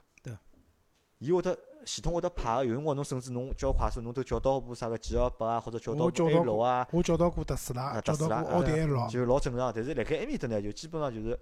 [1.18, 1.26] 对。
[1.28, 9.72] 伊会得系统会得排个，有辰光侬甚至侬叫快车，侬都叫到部啥个 G 二八啊，或者叫到 A 到六啊，我叫到过特斯拉，啊叫到特斯拉过奥迪啊 A 六，就老正常。
[9.74, 11.38] 但是辣盖埃面搭呢，就基本上就是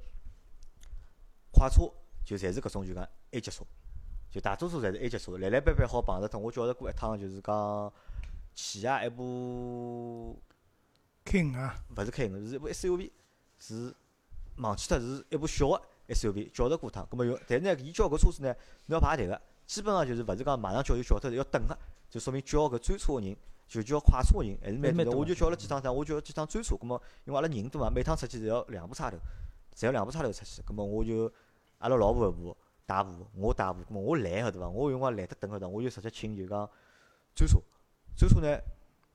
[1.51, 1.91] 快车，
[2.25, 3.03] 就侪是搿种就讲
[3.33, 3.64] A 级车，
[4.31, 6.39] 就大多数侪是 A 级车，来来回回好碰着脱。
[6.39, 7.93] 我叫着过一趟，就是讲
[8.55, 10.41] 起亚一部
[11.25, 13.11] King 啊，勿是 K 五，是一部 SUV，
[13.59, 13.95] 是
[14.59, 17.05] 忘记脱是一部小个 SUV，叫着过趟。
[17.11, 18.55] 葛末有，但是呢，伊叫搿车子呢，
[18.87, 21.77] 侬要排队个，基本上就是勿是讲马上叫就叫脱，要等个，
[22.11, 23.37] 就说明叫搿专车个人，
[23.67, 24.59] 就叫快车个人。
[24.62, 29.17] 还是蛮蛮多我就叫了几趟啥，我叫了几趟专车，葛末因为阿拉人多嘛，每趟出去侪要两部差头，
[29.75, 31.33] 侪要两部差头出去，葛末我就
[31.79, 32.57] 阿拉老婆一部
[32.87, 34.69] 大部，我大部，咾么我懒个对伐？
[34.69, 36.69] 我有辰光懒得等搿搭，我就直接请就讲
[37.35, 37.59] 专车，
[38.17, 38.61] 专车呢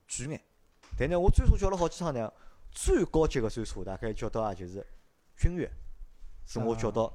[0.08, 0.42] 贵眼，
[0.98, 2.32] 但呢我专车叫了好几趟呢，
[2.72, 4.84] 最高级个专车大概叫到也就是
[5.36, 5.70] 君越，
[6.44, 7.12] 是我叫到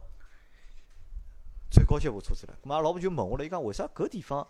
[1.70, 2.54] 最高级部车子了。
[2.64, 4.46] 咾么阿拉老婆就问我了，伊讲为啥搿地方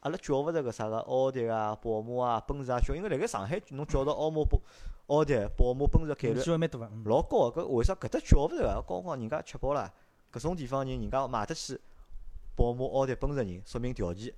[0.00, 2.94] 阿拉叫勿着搿啥个奥迪啊、宝马啊、奔驰啊叫？
[2.94, 4.60] 因为辣盖上海侬叫到奥马、宝
[5.06, 6.34] 奥迪、宝马、奔驰概率
[7.04, 8.82] 老高个，搿为啥搿搭叫勿着啊？
[8.86, 9.92] 高光人家吃饱了，
[10.32, 11.78] 搿种地方人人家买得起
[12.54, 14.32] 宝马、奥迪、奔驰人，说明条件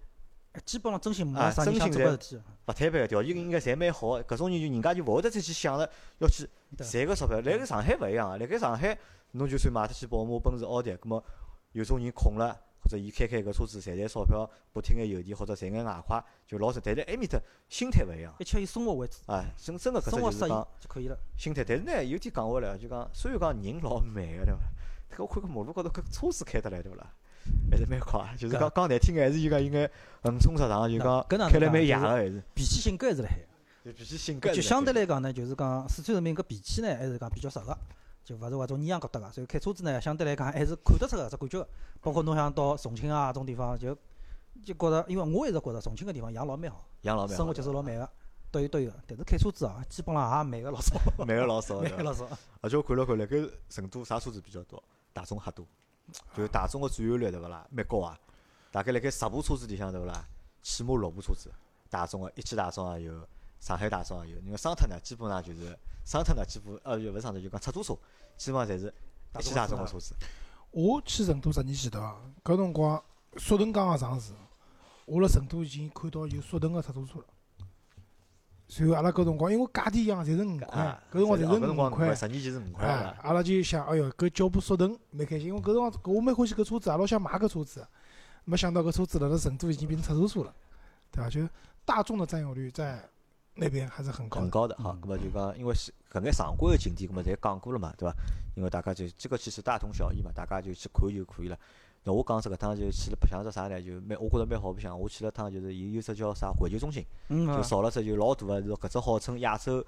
[0.65, 2.43] 基本上真心啊没啥人想真心在做搿事体。
[2.67, 4.25] 勿摊板个，条件应该侪蛮好个。
[4.25, 7.37] 搿种人就人家就勿会得再去想着要去赚个钞票。
[7.37, 8.99] 辣盖上海勿一样个，辣盖上海
[9.33, 11.25] 侬就算买得起宝马、奔驰、奥迪，葛末
[11.73, 12.59] 有种人空了。
[12.83, 16.81] 或者伊开开搿车子赚赚钞票，补贴眼油钿或者赚眼外快，就老实。
[16.83, 21.19] 但是埃面搭心态勿一样，一切以生活为主，啊，真真个搿只生活适宜就是讲就可以了。
[21.37, 21.63] 心态。
[21.63, 25.15] 但是呢，有点讲回来，就讲虽然讲人老慢个对伐？
[25.15, 27.07] 搿我看搿马路高头搿车子开得来对勿啦？
[27.71, 29.89] 还是蛮快，就是讲搿讲难听眼，还是伊讲应该
[30.23, 32.43] 横冲直撞，就讲搿开来蛮野个还是。
[32.55, 33.39] 脾气性格还是辣海。
[33.85, 37.77] 就脾气性格就相对来讲呢，就是讲四川人民搿脾气呢，还是讲比较实个，
[38.31, 39.31] 就勿是话种阴阳疙瘩个。
[39.33, 41.69] 所以开车子呢，相对来讲还是看得出个只感觉个。
[42.01, 43.97] 包括侬想到重庆啊种地方，就
[44.65, 48.09] 就觉着，因为我一直觉着重庆搿地方养老蛮好，养老蛮好生活节奏老慢个，
[48.53, 48.93] 都有都有。
[49.07, 52.29] 但是开车子啊，基本上也慢个老少，慢个老少，慢个老少。
[52.61, 53.37] 而且我看了看，辣盖
[53.69, 54.83] 成都啥车子比较多？
[55.13, 55.67] 大众瞎多，
[56.37, 57.67] 就是大众个占有率对勿啦？
[57.71, 58.17] 蛮高啊！
[58.71, 60.25] 大概辣盖十部车子里向对勿啦？
[60.63, 61.51] 起码六部车子，
[61.89, 63.29] 大众个一汽大众也有，
[63.61, 64.41] 上海大众也有。
[64.41, 67.95] 因为桑塔呢，基本上就是桑塔呢，基本呃，就勿是桑塔，就讲出租车，
[68.37, 68.93] 基本上侪是
[69.39, 70.15] 一汽大众个车子。
[70.73, 73.01] 我去成都十年前头啊，搿辰光
[73.37, 74.33] 速腾刚刚上市，
[75.05, 77.27] 我辣成都已经看到有速腾个出租车了。
[78.69, 82.15] 随后阿拉搿辰光，因为价钿一样，侪是五块啊，，搿辰光侪是五块。
[82.15, 83.17] 十年前是五块哎，。
[83.23, 87.87] 阿拉就想，哎哟，搿叫部速腾蛮开心，因为搿辰光我蛮欢喜搿车子，也老想买搿车子。
[88.45, 90.55] 没想到搿车子辣辣成都已经变成出租车了，
[91.11, 91.29] 对伐？
[91.29, 91.47] 就
[91.85, 93.07] 大众的占有率在
[93.61, 94.43] 那边还是很高的。
[94.43, 98.15] 很高的哈，嗯咁么就讲，因为是搿眼常规个景点，咁么侪讲过了嘛，对伐？
[98.57, 101.59] 因为大家就这个其实大同小异嘛，大家就去看就可以了。
[102.03, 103.81] 那我讲只搿趟就去了白相只啥呢？
[103.83, 104.99] 就蛮我觉着蛮好白相。
[104.99, 109.85] 我去了趟就是伊有只叫啥环球中心，就造了只就老大个，是搿只号称亚洲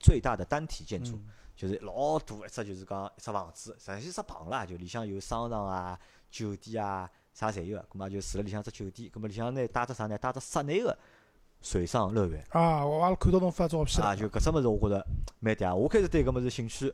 [0.00, 5.96] 最大的单体建筑，嗯就是老大一只就是讲一只房子，实际是只棚啦，就里向有商场啊、
[6.30, 10.18] 酒店啊啥侪有个，咁么就住了里向只酒店，咁么里向呢带只啥呢？
[10.18, 10.98] 带只室内个
[11.62, 12.44] 水上乐园。
[12.50, 15.06] 啊，我阿拉看到侬发照片啊，就搿只物事，我觉着
[15.40, 15.74] 蛮嗲。
[15.74, 16.92] 我开始对搿物事兴趣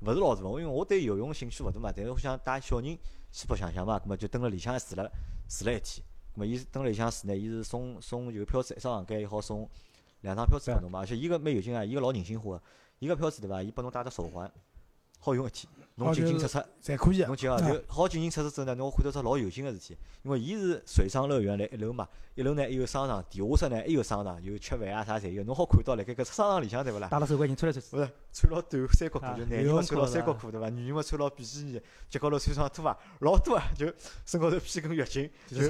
[0.00, 1.92] 勿是老大，因为我对游泳兴趣勿大嘛。
[1.94, 2.98] 但是我想带小人
[3.30, 5.10] 去白相相嘛，葛末就蹲辣里向住了
[5.48, 6.04] 住了一天。
[6.34, 9.68] 葛末伊蹲辣里向住呢，伊是送送就票子，一只房间伊好送
[10.22, 11.00] 两张票子拨侬嘛。
[11.00, 12.62] 而且伊个蛮有劲啊，伊个老人性化个。
[13.00, 13.62] 伊个票子对伐？
[13.62, 14.50] 伊拨侬带只手环，
[15.20, 15.72] 好用一天。
[15.98, 17.36] 侬进进出出，侪可以啊侬。
[17.36, 27.08] 记啊，就好进进出出之后呢，侬看到只老有劲个事体，因为伊是水上乐园辣一楼嘛，一楼呢还有商场，地下室呢还有商场，有吃饭啊啥侪有，侬好看到辣盖搿商场里向对勿啦？
[27.08, 27.96] 带了手环人穿来穿去。
[27.96, 30.68] 勿是穿老短三角裤，啊就男人嘛穿牢裤是吧三角裤对伐？
[30.70, 33.92] 女人嘛穿老比基尼，脚高头穿双拖鞋，老多啊，就
[34.24, 35.68] 身高头披根浴巾，就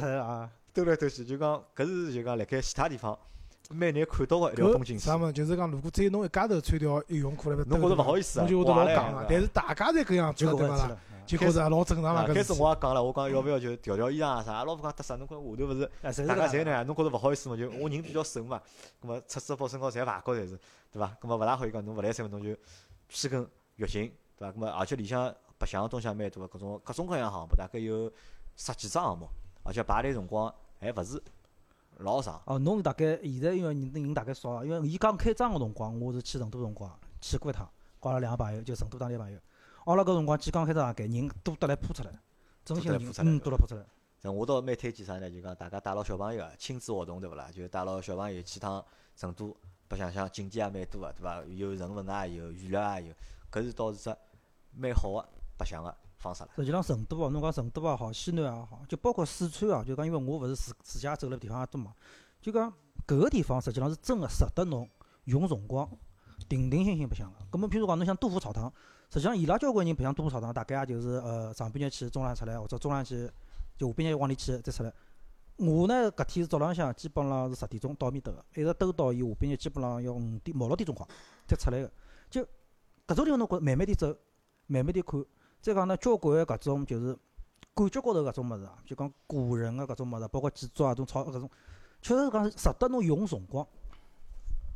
[0.74, 3.18] 兜来兜去，就讲搿是就讲辣盖其他地方
[3.69, 5.19] 蛮难看到个一条风景线搿啥。
[5.19, 5.33] 么？
[5.33, 9.27] 就是讲，如果只有侬一家头穿条游泳裤来侬觉着勿好意思啊侬就会得老哇嘞戆个。
[9.29, 10.97] 但是大家侪搿样子了，对伐啦？
[11.27, 12.29] 就觉着老正常啊了。
[12.31, 15.16] 搿开始我也讲了，我讲要勿要就调调衣裳啊啥，老婆讲得啥？
[15.16, 15.57] 侬看下头勿
[16.12, 17.57] 是大家侪呢，侬觉着勿好意思嘛？
[17.57, 18.59] 就我人比较瘦嘛，
[19.03, 20.59] 葛末出水包身高侪排高侪是，
[20.91, 21.14] 对伐？
[21.21, 22.59] 葛末勿大好意讲侬勿来三分侬就
[23.07, 23.47] 披根
[23.77, 24.53] 浴巾，对伐？
[24.53, 28.11] 葛末而且里向白相个东西也蛮多个，各种各种各样项目，大概有
[28.57, 29.29] 十几只项目，
[29.62, 30.51] 而且排队辰光
[30.81, 31.23] 还勿是
[31.99, 32.41] 老长。
[32.47, 37.69] 哦，侬大概现在因为人人大概少，因为伊刚开张个辰光，我是去成都辰光去过一趟，
[38.01, 39.39] 跟阿拉两个朋友，就成都当地个朋友。
[39.85, 42.11] 阿拉搿辰光去刚开张大概人多得来扑出来，
[42.65, 43.85] 真心人嗯多了扑出来。
[44.21, 45.31] 像我倒蛮推荐啥呢？
[45.31, 47.49] 就讲大家带牢小朋友啊，亲子活动对勿啦？
[47.53, 48.85] 就带牢小朋友去趟
[49.17, 51.43] 成都白相相，景点也蛮多个，对伐？
[51.47, 53.13] 有人文啊，有娱乐啊，有，
[53.51, 54.17] 搿是倒是只
[54.77, 56.51] 蛮好个白相个方式啦。
[56.57, 61.95] 实际上成都哦，侬讲成都也好，西南也好，就包括四川啊，就讲因为我勿是自自家走了地方也多嘛，
[62.41, 62.73] 就讲
[63.07, 64.89] 搿个地方实际上是真个值得侬
[65.25, 65.89] 用辰光
[66.49, 67.39] 定定心心白相个。
[67.51, 68.73] 葛末譬如讲侬像杜甫草堂，
[69.11, 73.31] 实际上伊拉交关人白相杜甫草堂，大概也就是呃上半日去，中浪出来，或者中浪去
[73.77, 74.93] 就下半日往里去再出来。
[75.57, 81.07] 我呢搿天是早浪向，基本浪是十点钟到面搭个，一直兜到伊下半日基本浪要五点五六点钟快
[81.47, 81.91] 才出来个。
[82.31, 82.43] 就
[83.07, 84.09] 搿种地方侬觉着慢慢点走，
[84.66, 85.25] 慢慢点看。
[85.61, 87.17] 再讲呢，交关个搿种就是
[87.75, 91.51] 感觉高头搿种物事啊，就讲古人个搿种物事，包括建筑啊，种草搿种，
[92.01, 93.67] 确实是讲值得侬用辰光，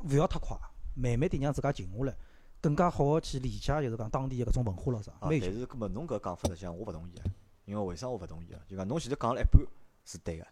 [0.01, 0.57] 勿要太快，
[0.95, 2.14] 慢慢点让自家静下来，
[2.61, 5.28] 更加好个去理解，就是讲当地个搿种文化咯啥，啊。
[5.30, 7.24] 但是搿么侬搿讲法实际上我勿同意啊，
[7.64, 8.61] 因为为啥我勿同意啊？
[8.68, 9.62] 就讲侬前头讲了一半
[10.05, 10.47] 是对个，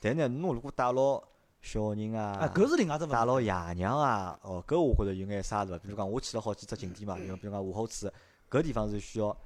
[0.00, 1.22] 但是呢，侬如果带牢
[1.62, 3.40] 小人啊，啊，搿是另外只问带牢。
[3.40, 5.78] 爷娘啊，哦，搿我觉着有眼啥是伐？
[5.78, 8.12] 比如讲我去了好几只景点嘛，因为比如讲武侯祠，
[8.50, 9.36] 搿地方是需要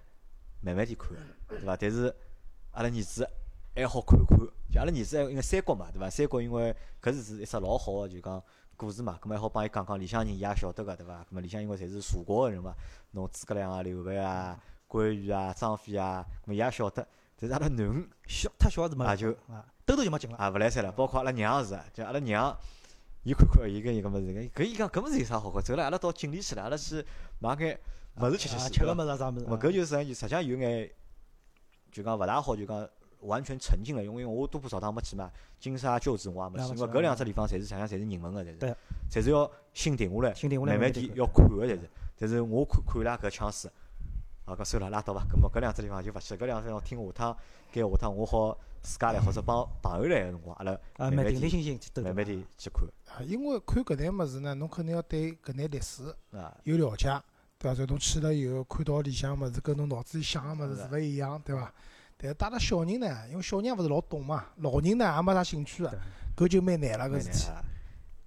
[0.61, 1.11] 慢慢点看，
[1.49, 1.77] 对伐？
[1.77, 2.15] 但是
[2.73, 3.29] 阿拉儿子
[3.75, 4.39] 还好看看，
[4.71, 6.09] 就阿拉儿子还因为三国嘛，对伐？
[6.11, 8.43] 三国因为搿是是一只老好个就讲
[8.77, 11.19] 故事嘛，葛末还好帮伊讲讲里向人伊也晓得个，对伐？
[11.25, 12.75] 葛末里向因为侪是蜀国个人嘛，
[13.13, 17.07] 侬诸葛亮啊、刘备啊、关羽啊、张飞啊，葛末伊也晓得。
[17.39, 20.37] 但是阿拉囡恩小太小是没啊就啊，兜头就没劲了。
[20.37, 22.55] 啊，勿来三了，包括阿拉娘也是，就阿拉娘，
[23.23, 25.63] 伊看看伊跟伊搿物事，搿伊讲搿物事有啥好看？
[25.63, 27.03] 走了，阿拉到锦里去了，阿拉去
[27.39, 27.81] 买眼
[28.21, 28.71] 物事吃吃。
[28.71, 30.91] 吃个物事啊啥物事搿就是实际上有眼，
[31.91, 32.89] 就讲勿大好，就讲
[33.21, 38.75] 完全沉浸了，因为我多部朝堂没去嘛，金沙旧址我也没去，因为搿两只地方侪是实际上侪是人文个，侪是对，
[39.11, 41.91] 侪是要心定下来，心定下来慢慢点要看个，侪是。
[42.19, 43.71] 但是我看看伊拉搿腔势，
[44.45, 45.23] 好，搿算了，拉倒伐。
[45.25, 47.37] 搿么搿两只地方就勿去，搿两只地方听下趟，
[47.73, 56.57] 该下趟我好自家来或者帮朋友来个辰光，阿拉慢慢点定定心心去慢慢点去看啊，因为看搿眼物事呢，侬肯定要对搿眼历史啊。
[56.65, 57.09] 有了解，
[57.61, 57.75] 对伐？
[57.75, 61.73] 所以侬去了以后，看到里向物事跟侬脑子里想个物事是是勿一样，对伐？
[62.17, 65.99] 但是带了小人呢，因为小人勿是老懂嘛，老人呢也没啥兴趣个，
[66.35, 67.51] 搿就蛮难了搿事体。
[67.51, 67.63] 啊。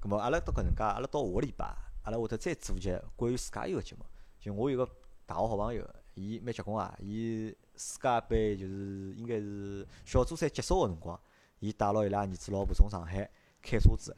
[0.01, 1.65] 咁么阿拉到搿能介，阿拉到下个礼拜，
[2.03, 4.05] 阿拉会得再做节关于自家有个节目。
[4.39, 4.85] 就我有个
[5.25, 11.19] 大学好朋友，伊蛮结棍啊，伊世界杯就是应该是小组赛结束个辰光，
[11.59, 13.29] 伊带牢伊拉儿子老婆从上海
[13.61, 14.15] 开车子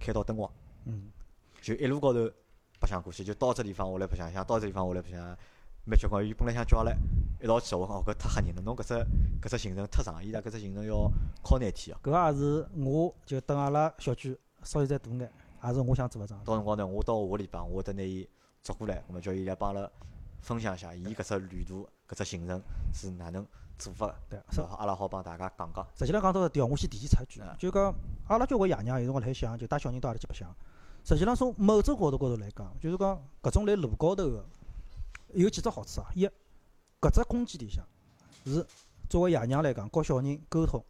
[0.00, 0.50] 开到敦煌，
[0.86, 1.12] 嗯，
[1.60, 2.28] 就一路高头
[2.80, 5.20] 白相过去，就到这地方我来白相相，到这地方我来白相，
[5.84, 6.26] 蛮结棍。
[6.26, 6.92] 伊本来想叫阿拉
[7.40, 8.94] 一道去，我讲哦搿太吓人了，侬搿只
[9.40, 11.10] 搿只行程太长，伊拉搿只行程要
[11.42, 12.00] 靠廿天哦。
[12.02, 15.30] 搿也是我就等阿拉小区稍微再大眼，
[15.64, 16.38] 也是我想做个桩。
[16.44, 18.28] 到辰光呢，我到下个礼拜，我会得拿伊
[18.62, 19.90] 捉过来，我么叫伊来帮阿拉
[20.40, 22.62] 分享一下，伊搿只旅途搿只行程
[22.92, 23.46] 是哪能
[23.78, 25.86] 做法个，对，是阿拉好帮大家讲讲。
[25.96, 27.94] 实际浪讲到是调我先提前插一句啊，就讲
[28.28, 30.54] 阿拉交关爷娘有辰光辣海想，就带小人到阿拉去白相。
[31.08, 34.44] 实际上从某种角度高头来讲，就是讲搿种辣路高头个
[35.32, 36.10] 有几只好处啊。
[36.14, 36.26] 一，
[37.00, 37.82] 搿只空间里向
[38.44, 38.66] 是
[39.08, 40.84] 作为爷娘来讲，和小人沟通，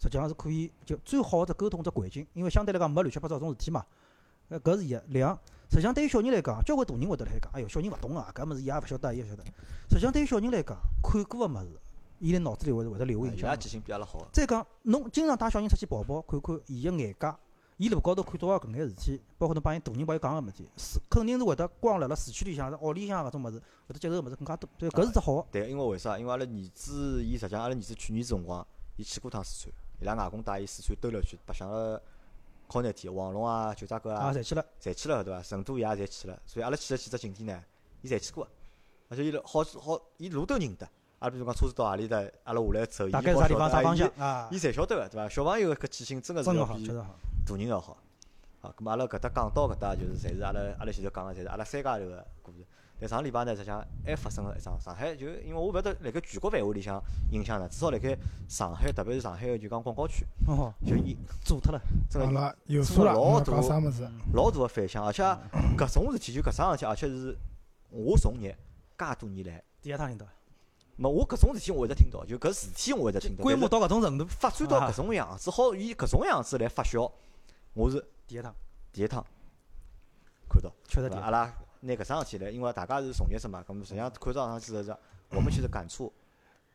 [0.00, 3.84] 实际上是可以就最好个只沟通只环境，因为相对来讲没乱七八糟种事体嘛。
[4.48, 4.96] 呃，搿是一。
[5.08, 5.36] 两，
[5.68, 9.42] 实际上对于小人来讲，交关大人会得来讲，哎哟，小人勿懂啊，搿物事伊也勿晓得，伊也勿晓得。
[9.90, 11.80] 实际上对于小人来讲，看过个物事，
[12.20, 13.50] 伊辣脑子里会会得留下印象
[14.30, 17.34] 再讲，侬经常带小人出去跑跑，看看伊个眼界，
[17.84, 24.66] 伊路高头看到个搿眼事体，包括侬帮伊大人帮伊讲个物事体，是肯定是会得光辣辣市区里向、屋里向搿种物事，会得接受个物事更加多。
[24.78, 25.46] 所以搿是只好个。
[25.52, 26.18] 对，因为为啥？
[26.18, 28.66] 因为阿拉儿子，伊实际上阿拉儿子去年子辰光，
[28.96, 29.70] 伊去过趟四川，
[30.00, 32.00] 伊拉外公带伊四川兜了一圈，白相了
[32.68, 35.42] 好廿天，黄龙啊、九寨沟啊，啊，侪去了，侪去了对伐？
[35.42, 37.62] 成都伊也侪去了，所以阿拉去了几只景点呢，
[38.00, 38.48] 伊侪去过，
[39.10, 40.88] 而且伊好好，伊路都认得。
[41.18, 45.28] 阿拉比如讲车子到何里搭，阿拉下来走，伊大概好啥地方啥晓得伊方向啊伊，侪晓得个，对伐？
[45.28, 47.14] 小朋友个搿记性真个是真个好，要好。
[47.46, 47.96] 大人要好。
[48.60, 52.64] 啊，咁么阿拉搿搭讲到搿搭，就是侪是阿拉阿拉前头讲个，侪是阿拉三家头个故事。
[52.98, 58.16] 但上个礼拜呢，实际上还发生了一桩上海，就因为我勿晓得辣盖全国范围里向影响呢，至少辣盖
[58.48, 61.78] 上海，特别是上海个就讲广告区，哦，就伊做脱了。
[61.78, 64.08] 好真个了，有数了，老大啥物事？
[64.32, 65.22] 老大个反响，而且
[65.76, 67.36] 搿种事体就搿桩事体，而且是
[67.90, 68.56] 我从业
[68.96, 70.24] 介多年来，第一趟听到，
[70.96, 77.10] 没我搿种事体我一直听到，就搿事体我一直听到，规模到搿种程度，发展到搿种样子，好以搿种样子来发酵，
[77.74, 78.54] 我是第一趟，
[78.92, 79.24] 第一趟
[80.48, 80.72] 看到。
[80.86, 81.24] 确实第一趟。
[81.24, 84.96] 阿拉拿搿桩事体来，因为大家是从业者嘛，咁么实际上看到上去是，
[85.30, 86.12] 我们其实感触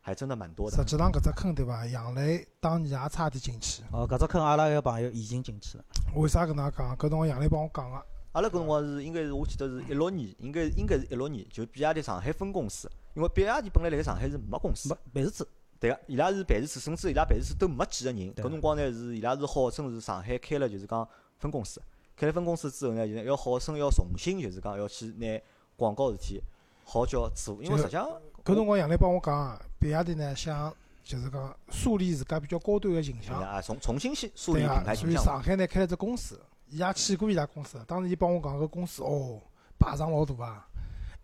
[0.02, 0.84] 还真的蛮多的实。
[0.84, 1.88] 际上搿只坑对伐？
[1.88, 3.82] 杨磊当年也差点进去。
[3.94, 5.86] 哦，搿只坑阿拉一个朋友已经进去了。
[6.16, 6.98] 为啥搿能介讲？
[6.98, 8.06] 搿辰光杨磊帮我讲个。
[8.34, 15.48] 阿拉搿辰光是应该是我记得是一六年，应该应该是一六年，就比亚迪上海分公司，因为比亚迪本来辣盖上海是没公司没，办事处，
[15.80, 18.34] 对个，伊拉是办事处，甚至伊拉办事处都没几个人。
[18.36, 21.08] 搿辰光呢是伊拉是号称是上海开了就是讲
[21.38, 21.82] 分公司，
[22.18, 25.42] 开了分公司之后呢，就是要号称要重新就是讲要去拿
[25.78, 26.42] 广告事体
[26.84, 28.10] 好叫做，因为实际上
[28.44, 35.32] 搿辰光杨磊帮我讲啊，比亚迪呢想就是讲树立自家比较高端个形象，啊重重新去树立品牌所以形象嘛。
[35.32, 37.82] 上海呢开了只公司，伊也去过伊拉公司。
[37.88, 39.40] 当时伊帮我讲搿公司哦，
[39.80, 40.68] 排场老大啊，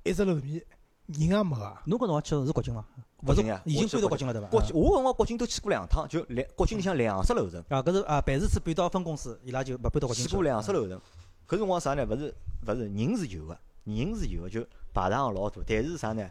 [0.04, 0.64] 一只楼面
[1.08, 1.82] 人也没啊。
[1.86, 2.86] 侬搿辰光去的是国金伐？
[3.26, 4.48] 勿是国庆呀，已经搬到国庆了对伐？
[4.48, 11.00] 国庆，我搿辰光国庆都去过两趟，就两国庆里向两只楼层，啊，搿是啊，办事处搬到分公司，伊拉就勿搬到国庆去过两只楼层。
[11.48, 12.06] 搿辰光啥呢？
[12.06, 12.34] 勿是
[12.68, 16.30] 勿是人是有个，人是有个，就排场老大，但是啥呢？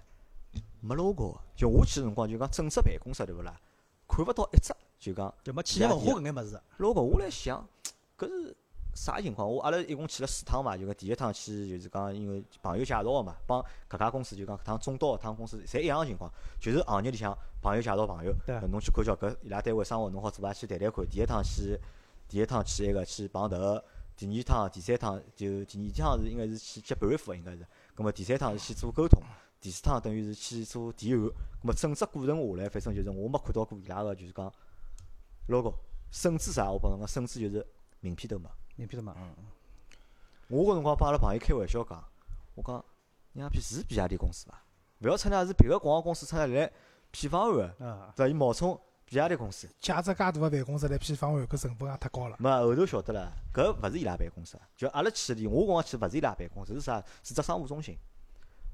[0.80, 1.40] 没 logo 个。
[1.56, 3.54] 就我去个辰光，就讲正式办公室对勿啦？
[4.08, 6.60] 看勿到一只，就讲就没企业文化搿眼物事。
[6.78, 7.00] logo。
[7.02, 7.66] 我来想，
[8.18, 8.56] 搿是
[8.94, 9.50] 啥情况？
[9.50, 16.30] 我阿拉一共去了四趟嘛，就讲第一趟去就是讲因为朋友介绍个嘛，帮搿家公司就讲搿趟中刀搿趟公司侪一样个情况，
[16.60, 20.52] 就是行业里向朋友介绍朋友，对侬去看叫搿伊拉单位生活侬好做伐？
[20.52, 21.04] 去谈谈看。
[21.06, 21.78] 第一趟去，
[22.28, 23.82] 第一趟去埃个去碰头，
[24.16, 27.66] 第二趟、第三趟就第二趟是应该是去接板斧，应该是。
[27.94, 29.20] 葛末第三趟是去做沟通，
[29.60, 31.20] 第四趟等于是去做提案。
[31.20, 31.32] 葛
[31.62, 34.52] 末整只过程下来，反正就是我没看到过伊拉个就是讲
[35.48, 35.74] logo，
[36.10, 37.66] 甚至啥，我帮侬讲，甚至就是
[38.00, 38.48] 名片都没。
[38.76, 39.34] 名片了嘛，嗯，
[40.48, 42.04] 我搿辰光帮阿拉朋友开玩笑讲，
[42.54, 42.84] 我讲
[43.32, 44.62] 娘逼是比亚迪公司伐？
[45.00, 46.72] 勿要出来是别个广告公司出来来
[47.10, 47.74] 骗方案
[48.16, 48.28] 对伐？
[48.28, 49.68] 伊冒充比亚迪公司。
[49.80, 52.36] 借只介大个办公室来批方案，搿成本也太高了。
[52.38, 57.02] 没后头晓得了，搿勿是伊拉办公室，就阿拉去个地，我辰光去勿是伊拉办公室，是啥？
[57.22, 57.96] 是只商务中心。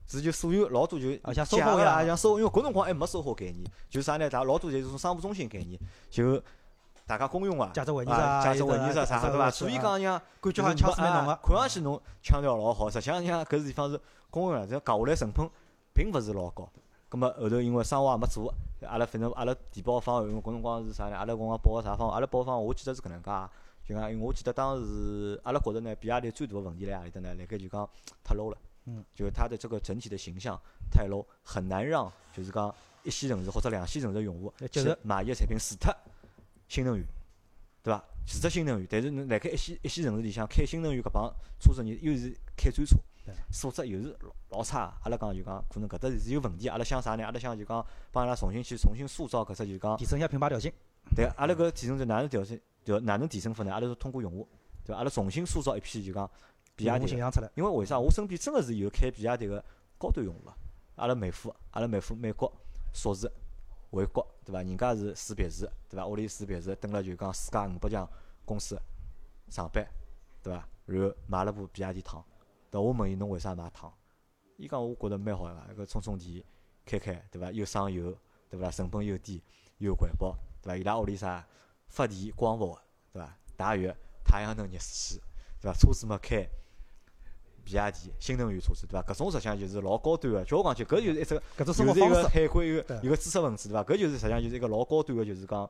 [0.07, 4.29] 是就所有老多就啊像假 SOHO 个啦，一样像 SOHO，因为搿辰光还没 SOHO 概念，就啥呢？
[4.29, 5.81] 大家老多侪是种商务中心概念，
[6.11, 6.43] 就
[7.11, 9.47] 大家公用啊，驾驶会议啊，啥，驾驶会议啥啥对伐？
[9.47, 9.51] 伐？
[9.51, 14.01] 所以讲像感觉就是好像腔势蛮浓啊个，看上去侬腔调老好，实际上像搿地方是
[14.31, 15.51] 公用啊，这讲下来成本
[15.93, 16.71] 并勿是老高。
[17.09, 18.55] 葛末后头因为生活也没做，
[18.87, 21.17] 阿拉反正阿拉提报方案，因为搿辰光是啥呢？
[21.17, 22.15] 阿拉搿辰光报个啥方案？
[22.15, 23.31] 阿拉报个方案，我记得是搿能介，
[23.89, 27.35] 就讲因为我记得当时阿拉觉着呢，比亚迪最大个问题辣何里搭呢？
[27.35, 27.91] 辣盖就讲
[28.23, 28.57] 太 low 了，
[28.87, 30.57] 嗯，就是它的这个整体的形象
[30.93, 35.93] 太 low，很难让就是讲一线城市或者两线城市的用户去买伊个产品，除脱
[36.71, 37.05] 新能源，
[37.83, 38.03] 对伐？
[38.25, 42.97] 是只新能源，但是侬辣盖一线一线城市里向开新能源搿帮车子，人又是开专车
[43.27, 44.97] 对，素质又是老老差。
[45.03, 46.69] 阿拉讲就讲，可能搿搭是有问题。
[46.69, 47.25] 阿拉想啥呢？
[47.25, 50.73] 阿拉想就讲帮阿拉重新去重新塑造搿只就讲，提升一下品牌调性，
[51.17, 52.61] 对，阿拉搿提升就哪能调性？
[52.85, 53.73] 调哪能提升法呢？
[53.73, 54.49] 阿拉是通过用户，
[54.85, 54.99] 对伐？
[54.99, 56.31] 阿拉重新塑造一批就讲
[56.77, 57.99] 比亚迪形象出来，因为为啥？
[57.99, 59.65] 我身边真个是有开比亚迪个
[59.99, 60.55] 高端用户个。
[60.97, 62.51] 阿拉妹夫，阿拉妹夫美国
[62.93, 63.31] 硕士
[63.91, 64.63] 回国，对伐？
[64.63, 66.07] 人家是住别墅，对伐？
[66.07, 68.09] 屋里住别墅，蹲辣就讲世界五百强
[68.45, 68.81] 公司
[69.49, 69.87] 上班，
[70.43, 70.69] 对伐？
[70.87, 72.25] 然后买了部比亚迪唐，
[72.71, 72.81] 对伐？
[72.81, 73.93] 我问伊侬为啥买唐？
[74.57, 76.45] 伊讲我觉着蛮好个，搿充充电
[76.85, 77.51] 开开，对伐？
[77.51, 78.17] 又省油，
[78.49, 78.71] 对伐？
[78.71, 79.43] 成本又低，
[79.79, 80.77] 又环保，对伐？
[80.77, 81.45] 伊拉屋里啥
[81.89, 82.79] 发电光伏，
[83.13, 83.37] 对伐？
[83.57, 83.93] 大浴
[84.25, 85.21] 太阳能热水器，
[85.61, 85.77] 对伐？
[85.77, 86.49] 车子嘛开
[87.65, 89.13] 比亚迪新能源车子，对伐？
[89.13, 90.45] 搿种实际上就是老高端个。
[90.45, 93.85] 叫我讲句，搿就是一只搿种就是一个生活方式，海归一个一个知识分子，对伐？
[93.85, 95.69] 搿就是实际上就是一个老高端个，就是讲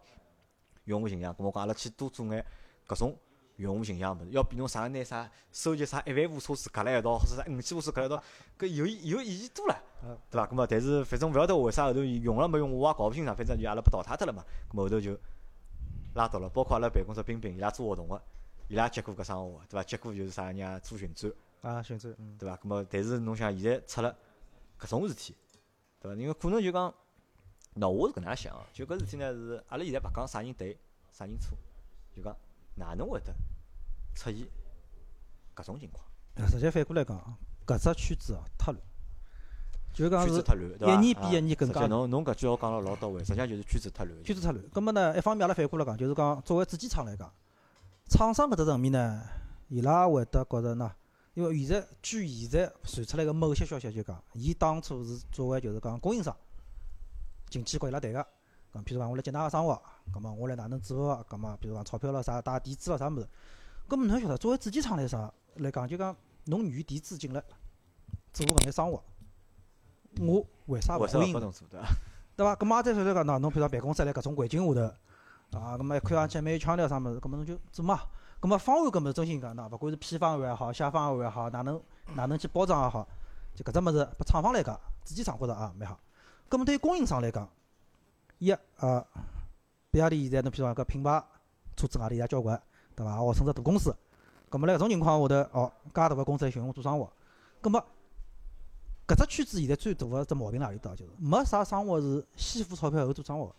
[0.85, 1.33] 用户形象。
[1.35, 2.45] 咾我讲阿拉去多做眼
[2.89, 3.17] 搿种
[3.57, 8.23] 用户形象物事，要比侬啥拿啥收集啥一万部车子夹辣一道，或者啥五千部车夹辣一道，
[8.59, 10.47] 搿有有意义多了嗯，对伐？
[10.47, 13.37] 咾么，但是反正勿晓得为啥后头用了没用，我也搞勿清爽。
[13.37, 14.43] 反正就阿拉被淘汰脱了嘛。
[14.71, 15.19] 咾么后头就
[16.15, 16.49] 拉倒了。
[16.49, 18.21] 包括阿拉办公室冰冰伊拉做活动个，
[18.69, 19.83] 伊拉接过搿生活个，对伐？
[19.85, 21.31] 接过就是啥人家做巡展。
[21.63, 22.57] 啊，选择，嗯，对伐？
[22.57, 24.17] 咁么，但是侬想，现在出了
[24.79, 25.37] 搿种事体，
[26.01, 26.21] 对伐？
[26.21, 26.95] 因为可能就讲，
[27.77, 30.79] 喏，我是搿能样想啊，就搿事体呢是阿拉现在勿讲啥人对
[31.13, 31.57] 啥人错，
[32.17, 32.35] 就讲
[32.77, 33.33] 哪能会得
[34.15, 34.47] 出现
[35.55, 36.05] 搿种情况，
[36.37, 38.83] 啊实际反过来讲，搿只圈子哦太乱，
[39.93, 44.25] 就讲是圈子太乱，一年比一啊年更加侬侬搿句话讲了老到位，实际上就是圈子太乱。
[44.25, 44.67] 圈子太乱。
[44.71, 47.31] 葛末呢，一方面阿拉反过来讲，就是讲作为主机厂来讲，
[48.09, 49.23] 厂商搿只层面呢，
[49.69, 50.91] 伊拉会得觉着喏，
[51.35, 56.37] 因为现在据现在传出来个某些消息就讲，伊当初是作为就是讲供应商
[57.49, 58.27] 进去和伊拉谈个，
[58.75, 59.81] 讲譬如讲我来接㑚个生活，
[60.13, 63.29] 葛末我来哪能做个，葛末譬如讲钞票咯啥打底子咯啥物事，
[63.87, 66.17] 葛末侬晓得，作为主机厂来啥来讲，就讲
[66.47, 67.43] 侬愿意底子进来
[68.33, 69.03] 做搿眼生活，
[70.19, 71.39] 我为啥勿为啥欢迎呢？
[71.39, 71.69] 勿拨侬做
[72.37, 72.57] 对伐？
[72.57, 78.01] 咁么再说说讲，喏，侬譬如讲办公室辣搿种环境下头，啊，咁么一看上去蛮有腔调啥物事，咁么侬就做嘛。
[78.41, 81.81] 咁么方案搿物事真心讲，喏，勿管是批方案也好，写方案也好，哪能
[82.15, 83.07] 哪能去包装也好，
[83.55, 86.01] 就搿只物事，拨厂方来讲，主机厂觉着啊蛮好。
[86.49, 87.49] 咁么对于供应商来讲，
[88.39, 89.05] 一啊，
[89.91, 91.23] 比亚迪现在侬譬如讲搿品牌
[91.77, 92.61] 车子外头也交关，
[92.97, 93.15] 对伐？
[93.15, 93.95] 号称只大公司，
[94.51, 97.13] 咁么辣搿种情况下头，哦，介大个公司来寻我做生活，
[97.63, 97.85] 咁么
[99.07, 100.95] 搿只圈子现在最大个只毛病辣何里搭？
[100.95, 103.55] 就是没啥生活是先付钞票后做生活，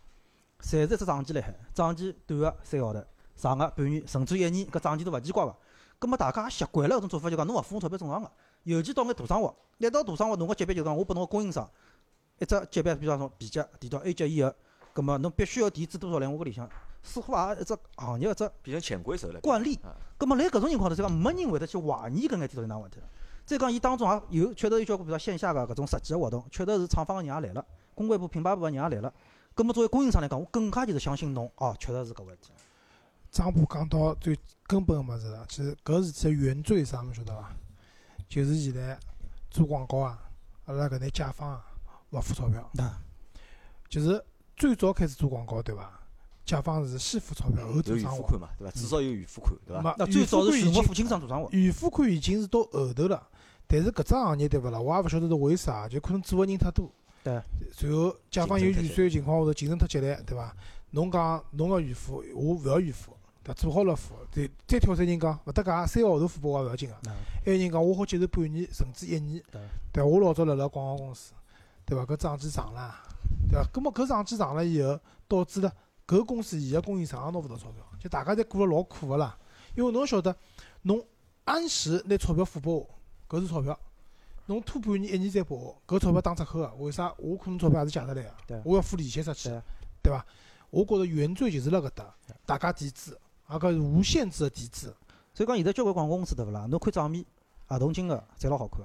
[0.60, 3.06] 侪是一只账期辣海，账期短个三个号头，
[3.42, 5.56] 长个半年，甚至一年，搿账期都勿奇怪个。
[5.98, 8.32] 葛末大家也习惯了搿种做法，就讲侬勿付我钞票正常个。
[8.64, 11.68] 尤其到眼大生活，一到大生活，侬个级别就讲我拨侬个供应商
[12.38, 14.54] 一只级别，比方说 B 级提到 A 级以后，
[14.94, 16.70] 葛末侬必须要垫资多少来我搿里向，
[17.02, 19.40] 似乎也一只行业一只变成潜规则了。
[19.42, 19.94] 惯例啊。
[20.18, 23.06] 葛末辣搿种情况头，就讲没人会得去怀疑搿眼点到底哪问题了。
[23.44, 27.66] 再讲伊当中也有确实有交关比如线下个搿种实际个活动，确实是厂方个人也来了，
[27.96, 29.12] 公关部、品牌部个人也来了。
[29.56, 32.52] 葛末作为供应商来讲，我更加就是相信侬，哦，确实是搿回事体。
[33.32, 37.50] 张波讲到最根本个物事了，其实搿事体个原罪是啥侬晓得伐？
[38.28, 39.00] 就是现在
[39.50, 40.20] 做广告啊，
[40.66, 41.66] 阿拉搿眼甲方啊，
[42.12, 42.70] 勿付钞票。
[42.78, 43.02] 啊，
[43.88, 44.22] 就是
[44.58, 46.00] 最早开始做广告，对伐？
[46.44, 48.18] 甲方是先付钞票后有做生活。
[48.18, 48.72] 预付款嘛，对伐？
[48.72, 49.96] 至少有预付款，对伐？
[49.98, 53.26] 那最早是预付清爽做生活，预付款已经是到后头了，
[53.66, 54.78] 但是搿只行业对勿啦？
[54.78, 56.92] 我也勿晓得是为啥，就可能做个人太多。
[57.24, 57.34] 对。
[57.34, 60.54] 然后甲方有预算个情况下头，竞争太激烈，对伐？
[60.94, 63.54] 侬讲侬要预付，我勿要预付，对？
[63.56, 66.96] 做好了付，再再挑三人讲勿搭界，三个号头付拨我也勿要紧个。
[67.08, 67.12] 嗯
[67.44, 69.44] 还有人讲我好接受半年甚至一年
[69.92, 70.04] 对？
[70.04, 71.34] 我老早辣辣广告公司，
[71.86, 72.06] 对伐？
[72.06, 72.96] 搿账期长了，
[73.50, 73.68] 对伐？
[73.72, 75.74] 葛末搿账期长了以后，导致了
[76.06, 79.36] 搿公司伊个供应商也拿勿到钞票，就大家侪过了老苦个啦。
[79.76, 80.36] 因为侬晓得，
[80.84, 81.04] 侬
[81.46, 82.90] 按时拿钞票付拨我，
[83.28, 83.74] 搿是钞票；
[84.46, 86.72] 侬拖半年、一年再拨我，搿钞票打折扣个。
[86.76, 87.12] 为啥？
[87.18, 88.14] 我可能钞票也是借得来
[88.46, 89.62] 对个，我要付利息出去对，
[90.04, 90.24] 对伐？
[90.70, 92.14] 我觉着原罪就是辣搿搭，
[92.46, 93.18] 大家抵制，
[93.52, 94.94] 而搿是无限制个抵制。
[95.34, 96.66] 所以讲现在交关广告公司对勿啦？
[96.70, 97.26] 侬看账面、
[97.68, 98.82] 合同金额侪老好看，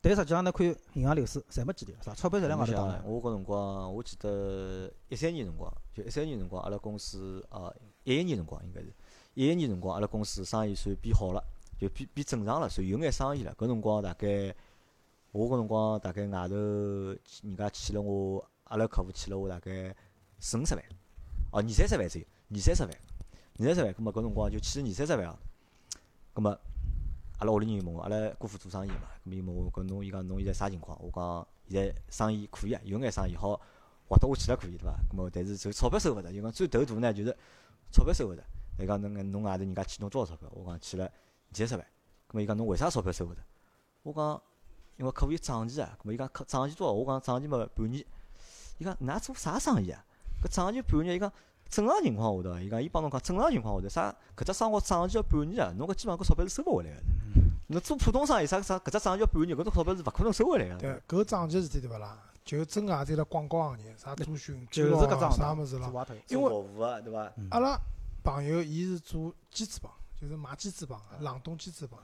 [0.00, 2.86] 但实际上呢，看银行流水侪没几钿，啥钞票侪辣外头打了。
[2.86, 7.72] 侬想我搿辰光，我记得一三年辰光，就一三年辰光，阿拉公司啊，
[8.04, 8.92] 一一年辰光应该是，
[9.34, 11.44] 一一年辰光，阿拉公司生意算变好了，
[11.78, 13.54] 就变变正常了，算有眼生意了。
[13.54, 14.54] 搿辰光大概，
[15.30, 19.94] 我搿辰光大概外头人家欠了我，阿拉客户欠了我大概
[20.40, 20.82] 四五十万，
[21.52, 22.90] 哦，二三十万左右，二三十万，
[23.58, 25.38] 二三十万，葛末搿辰光就欠了二三十万啊。
[26.32, 26.50] 葛末
[27.38, 30.98] 阿拉屋里人问我，阿拉姑父做生意嘛，葛末伊问我，搿侬伊讲侬现在啥情况？
[31.02, 33.60] 我讲现在生意可以啊，有眼生意好
[34.08, 34.94] 活得下去了可以对伐？
[35.10, 37.36] 葛末但是就钞票收勿着，就讲最头大呢就是
[37.90, 38.42] 钞票收勿着。
[38.78, 40.48] 伊讲侬侬外头人家欠侬多少钞票？
[40.52, 41.86] 我讲欠了二三十万。
[42.26, 43.40] 葛末伊讲侬为啥钞票收勿着？
[44.02, 44.42] 我讲
[44.96, 45.94] 因为客户有账期啊。
[45.98, 46.92] 葛末伊讲客账期多少？
[46.92, 48.04] 我讲账期嘛半年。
[48.78, 50.04] 伊讲㑚做啥生意啊？
[50.42, 51.30] 搿账期半年，伊讲
[51.72, 56.96] 正常情况下头，伊讲伊帮侬讲正常情况下头，啥搿只生活涨期要半年啊，侬搿基本上搿钞票是收勿回来个。
[57.68, 62.18] 侬做普通生意，啥啥搿只涨期要半年，搿种钞票是勿可能收回来个对个。，搿账期事体对勿啦？
[62.44, 65.90] 就真个也是辣广告行业，啥做训就是搿桩啥物事啦。
[66.28, 67.32] 因为服务个对伐？
[67.50, 67.80] 阿拉
[68.22, 71.98] 朋友伊是做机子帮，就是卖机子帮个，冷冻机子帮，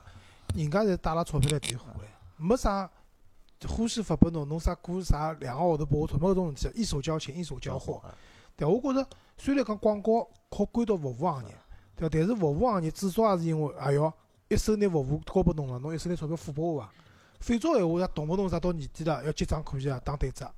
[0.55, 1.99] 人家侪带了钞票来提货个，
[2.43, 2.89] 没啥
[3.67, 8.01] 欢喜发拨侬，侬啥过啥两个号头拨我钞票搿种事体，一手交钱一手交货。
[8.65, 11.55] 啊，对，我觉着虽然讲广告靠归到服务行业，
[11.95, 12.09] 对伐？
[12.11, 14.13] 但是服务行业至少也是因为也要
[14.49, 16.91] 一手拿服务交拨侬了，侬一手拿钞票付拨我啊。
[17.39, 20.51] 否则闲话，动勿动啥到年底了要结账可以啊，打对折，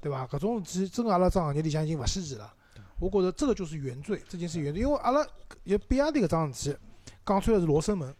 [0.00, 0.26] 对伐？
[0.26, 2.50] 搿种事体真个阿拉只行业里向已经勿稀奇了。
[2.98, 5.26] 我觉着这个就是原罪，这件事原罪，因为阿拉
[5.64, 6.78] 有比亚迪搿桩事体，
[7.26, 8.14] 讲出来是罗生门，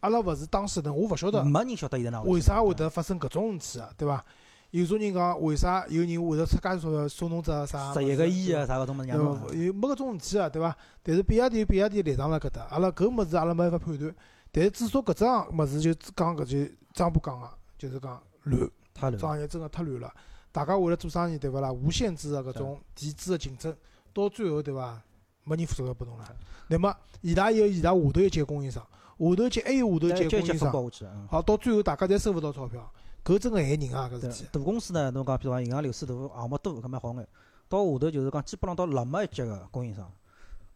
[0.00, 4.22] 阿拉勿是当事人，我勿晓得没人晓得现在哪为啥会得发生搿种事体啊，对伐？
[4.70, 9.66] 有种人讲为啥有人会得出介多钞票送侬只啥十一个亿啊，啥搿种物事？
[9.66, 10.76] 有没搿种事体啊，对伐？
[11.02, 14.14] 但是比亚迪有比亚迪立场辣搿搭，阿拉搿物事阿拉没办法判断。
[14.52, 17.48] 但是至少搿桩物事就讲搿就张波讲个，
[17.78, 18.70] 就是讲乱，
[19.18, 20.12] 行业真个太乱了。
[20.52, 21.72] 大家为了做生意，对勿啦？
[21.72, 23.74] 无限制个搿种体制个竞争，
[24.12, 25.02] 到最后对伐？
[25.44, 26.24] 没人负责任拨侬了。
[26.66, 31.28] 那么伊拉有伊拉下头一级供应商，下头一级还有下头一级就供应商。
[31.28, 32.92] 好，到最后大家侪收勿到钞票，
[33.26, 34.08] 搿真个害人啊！
[34.08, 34.50] 搿对事体。
[34.52, 37.28] 大公司呢，侬讲，比如讲银行流水大，项目多，搿蛮好眼。
[37.68, 40.08] 到下头就是讲，基本上到落末一级个供应商，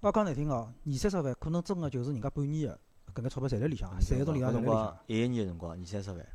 [0.01, 2.81] 我讲难听哦，二三十万可能真个就是人家半年个
[3.15, 4.99] 搿眼钞票侪辣里向，侪辣里搿辰光向。
[5.07, 6.27] 一一年个辰光二三十万，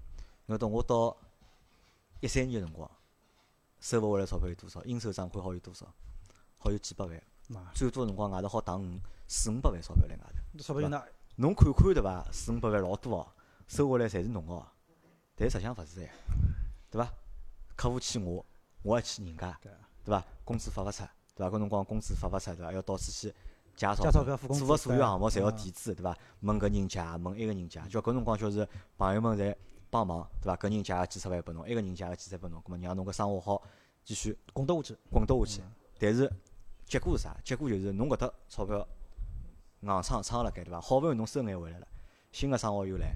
[0.46, 1.18] 侬等我到
[2.22, 2.90] 一三年个辰光，
[3.82, 4.82] 收勿回来钞票有多少？
[4.86, 5.86] 应收账款好有多少？
[6.58, 7.22] 好有几百万，
[7.74, 8.86] 最多辰光外头好打五
[9.28, 10.64] 四五百万钞票辣外头。
[10.64, 11.04] 钞票就拿
[11.36, 12.26] 侬看看对伐？
[12.32, 13.28] 四五百万老多哦，
[13.68, 14.66] 收回来侪是侬个哦，
[15.36, 16.10] 但实际上勿是哎，
[16.90, 17.12] 对伐？
[17.76, 18.46] 客户欠我，
[18.84, 19.72] 我还欠人家，对
[20.06, 20.24] 对伐？
[20.46, 21.04] 工资发勿出，
[21.36, 21.56] 对伐？
[21.56, 22.72] 搿辰光工资发勿出，对伐？
[22.72, 23.34] 要到处去
[23.76, 26.18] 借钞票做个所有项目侪要嗯垫资，对伐？
[26.40, 28.68] 问搿人借，问埃个人借，叫搿辰光就是
[28.98, 29.54] 朋友们侪
[29.90, 30.56] 帮忙，对伐？
[30.56, 33.62] 搿人借个几十万拨侬，埃个人借个几十万拨侬，搿么让侬搿生活好
[34.06, 34.98] 继续滚得下去。
[35.12, 35.62] 滚得下去。
[36.00, 36.32] 但是
[36.86, 37.36] 结果是啥？
[37.44, 38.88] 结果就是侬搿搭钞票
[39.82, 40.80] 硬撑撑辣盖对伐？
[40.80, 41.88] 好勿容易侬收眼回来了，
[42.32, 43.14] 新个生活又来，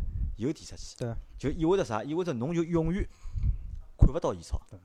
[0.47, 2.03] 又提出去，对就意味着啥？
[2.03, 3.07] 意味着侬就永远
[3.97, 4.77] 看勿到现钞，对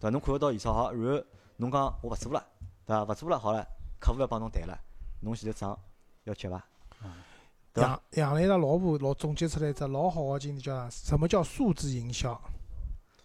[0.00, 0.10] 对伐？
[0.10, 1.24] 侬看勿到现钞好，然后
[1.56, 2.44] 侬讲我勿做了，
[2.86, 3.04] 对伐？
[3.04, 3.66] 勿做了好了，
[4.00, 4.78] 客户要帮侬谈了，
[5.20, 5.78] 侬现在账
[6.24, 6.62] 要结伐？
[7.74, 10.90] 杨杨澜伊拉老婆老总结出来一只老好个经历，叫啥？
[10.90, 12.38] 什么叫数字营销？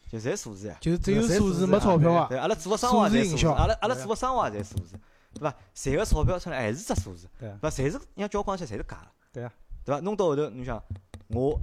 [0.10, 0.78] 就侪数字呀。
[0.80, 2.38] 就是只有数字没钞票啊对，！
[2.38, 5.00] 阿拉做个生活数字营销也侪数字，阿拉阿拉做个生活也侪数字，
[5.34, 5.56] 对伐？
[5.74, 7.70] 赚个钞票出来还是只数字，对伐？
[7.70, 9.52] 侪是让交关起来侪是假个，对啊，
[9.84, 10.00] 对伐？
[10.00, 10.82] 弄到后头，侬想
[11.30, 11.60] 我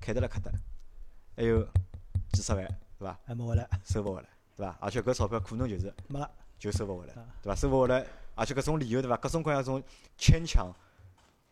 [0.00, 0.50] 开得了搿搭，
[1.36, 1.62] 还有
[2.32, 2.64] 几十万，
[2.98, 3.18] 对伐？
[3.24, 4.76] 还没回来，收勿回来，对伐？
[4.80, 6.30] 而且搿钞票可能就是没了。
[6.58, 7.54] 就收勿回来啊，对伐？
[7.54, 9.16] 收勿回来，而且搿种理由，对伐？
[9.18, 9.82] 各种各样种
[10.16, 10.72] 牵强、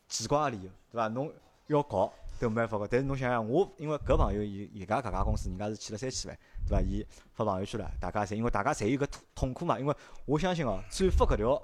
[0.09, 1.09] 奇怪个理由，对伐？
[1.09, 1.31] 侬
[1.67, 2.11] 要搞
[2.41, 2.87] 都没办法搞。
[2.87, 6.81] 但是侬想想，我因为搿朋友伊伊家搿家公司，人家是欠了三千万，对伐？
[6.81, 9.79] 伊发朋友圈了，大家侪因为大家侪有搿痛痛苦嘛。
[9.79, 9.95] 因为
[10.25, 11.63] 我相信哦，转发搿条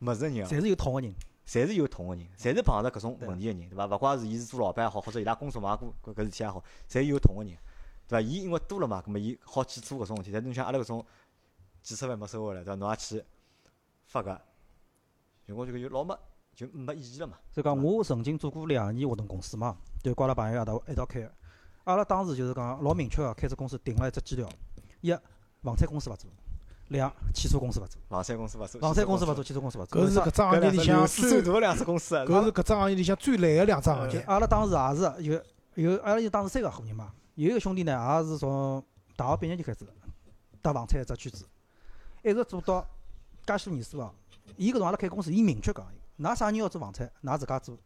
[0.00, 1.14] 物事个人哦，侪是有痛个人。
[1.48, 3.86] 侪是有痛个人，侪是碰着搿种问题个人，对伐？
[3.86, 5.74] 勿怪是伊是做老板也好，或者伊拉工作嘛
[6.04, 7.56] 搿搿事体也好，侪有痛个人，
[8.06, 8.20] 对伐？
[8.20, 10.30] 伊因为多了嘛，葛末伊好去做搿种事体。
[10.30, 11.04] 但侬像阿拉搿种
[11.82, 12.74] 几十万没收回来，对伐？
[12.74, 13.24] 侬也去
[14.04, 14.38] 发搿，
[15.46, 16.14] 就我觉着就老没
[16.54, 17.38] 就没意义了嘛。
[17.50, 21.32] 所以讲，我曾经做过两年活动公司嘛，就跟阿拉朋友一道一道开个。
[21.84, 24.46] 阿拉当时就是讲老明确个，开只公司定了一只基调：
[25.00, 25.16] 一，
[25.62, 26.28] 房产公司勿做；
[26.88, 28.00] 两，汽车公司勿做。
[28.08, 30.02] 房产公司勿做，房产公司勿做，汽车公司勿做。
[30.02, 34.20] 搿是搿只行业里向最，最大个两只公司啊，搿是搿只行业里向最烂个两只行业。
[34.20, 37.12] 阿拉当时也是有有，阿拉就当时三个合伙人嘛。
[37.34, 38.82] 有一个兄弟呢，也是从
[39.16, 39.86] 大学毕业就开始
[40.60, 41.46] 搭房产一只圈子，
[42.22, 42.84] 一直做到
[43.46, 44.12] 介许多年数哦。
[44.56, 45.86] 伊搿辰光阿拉开公司，伊明确讲，
[46.18, 47.76] 㑚啥人要做房产，㑚自家做。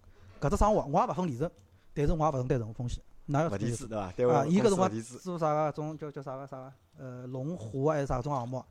[0.40, 1.50] 搿只生活我也勿分利润，
[1.92, 3.02] 但是我也勿承担任何风险。
[3.28, 3.68] 㑚要勿做就做。
[3.68, 3.86] 地址
[4.16, 4.34] 对伐？
[4.34, 8.64] 啊，伊搿辰光，做啥个种叫叫啥个啥个呃龙湖啊还是啥种项目，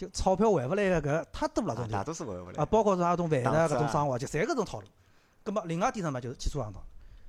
[0.00, 2.64] 就钞票还勿来个搿太多了，种就大勿来啊，。
[2.64, 4.86] 包括啥种饭档次啊搿种生活，就侪搿种套路。
[5.44, 6.82] 葛末另外一点什么就是汽车行当，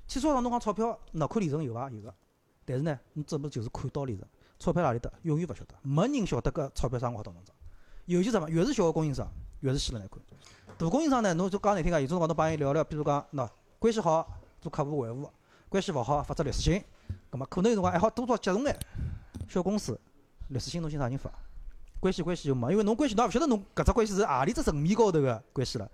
[0.08, 1.90] 汽车行当侬讲钞票，侬看利润有伐？
[1.90, 2.14] 有个，
[2.64, 4.26] 但是呢，侬只不过就是看到利润，
[4.58, 7.54] 钞票哪里搭，永远勿晓得，没人晓得搿钞票生活到侬张。
[8.06, 9.28] 尤其什么，越是小个供应商，
[9.60, 10.18] 越是死人来看。
[10.78, 13.50] 大供应商呢，侬就讲难听个，有种辰光侬帮伊聊聊，比如讲喏，
[13.80, 14.26] 关系好
[14.62, 15.30] 做客户维护，
[15.68, 16.82] 关系勿好发只律师信，
[17.30, 18.80] 葛末可能有辰光还好多少接受眼。
[19.50, 20.00] 小公司
[20.48, 21.30] 律师信侬寻啥人发？
[22.02, 25.90] 关系关系就没，因为侬关系侬也勿晓得侬搿只关系是何里只层面高头个关系了，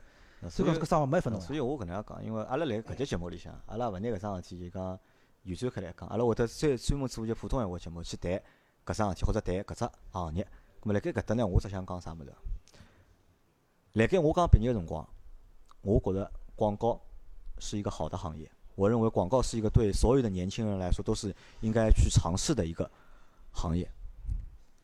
[0.50, 4.98] 所以讲搿生活没法弄所以我搿能样讲，因为阿拉辣搿节节目里向，阿拉勿拿搿桩事体就讲
[5.44, 8.32] 延展开来讲，阿拉会得专专门做一节普通闲话节目去谈
[8.86, 10.48] 搿桩事体，或者谈搿只行业。
[10.82, 12.34] 咁么辣盖搿搭呢，我只想讲啥物事？
[13.94, 15.06] 辣盖我刚毕业个辰光，
[15.82, 17.02] 我觉着广告
[17.60, 18.50] 是一个好的行业。
[18.76, 22.90] 我认为广告是一个对所有的年轻人来说都是应该去尝试的一个
[23.52, 23.92] 行业。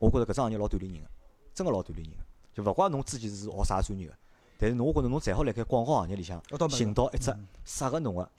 [0.04, 1.08] 我觉着搿只行业老锻炼人个，
[1.54, 2.24] 真个老锻炼人个。
[2.52, 4.14] 就勿怪侬之前是学啥专业个，
[4.58, 8.30] 但是侬我觉着侬最好辣盖广告行业里向寻到一只嗯适合侬个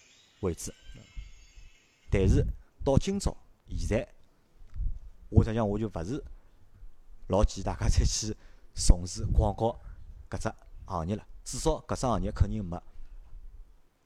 [0.42, 0.72] 位置。
[2.12, 2.46] 但是
[2.84, 3.36] 到今朝
[3.68, 4.08] 现在，
[5.30, 6.24] 我实际上我就勿是
[7.30, 8.38] 老建议大家再去
[8.76, 9.78] 从事广告
[10.30, 10.54] 搿只
[10.86, 11.26] 行业了。
[11.44, 12.82] 至少搿只行业肯定没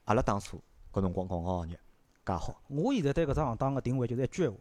[0.05, 1.79] 阿拉当初搿辰光广告行业
[2.25, 2.61] 介好。
[2.67, 4.57] 我现在对搿只行当个定位就是一句闲话，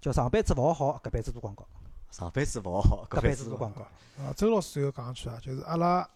[0.00, 1.66] 叫上辈子勿学好，搿辈子做广告，
[2.10, 3.82] 上辈子勿学好，搿辈辈子子做广告。
[4.22, 6.08] 啊，周老师最后讲一句啊，就是阿拉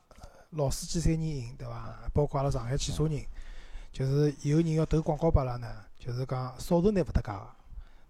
[0.50, 1.94] 老司机三人行，对伐？
[2.12, 3.22] 包括阿拉上海汽车人，
[3.92, 5.68] 就是有人要投广告拨阿拉呢，
[5.98, 7.46] 就是讲少头拿勿搭界个，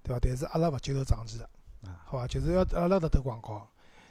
[0.02, 0.20] 对伐？
[0.20, 1.44] 但是阿拉勿接受长期个
[1.82, 2.26] 啊，好伐？
[2.26, 3.66] 就是要阿拉搭投广告，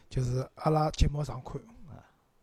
[0.10, 1.60] 就是阿拉节目上看，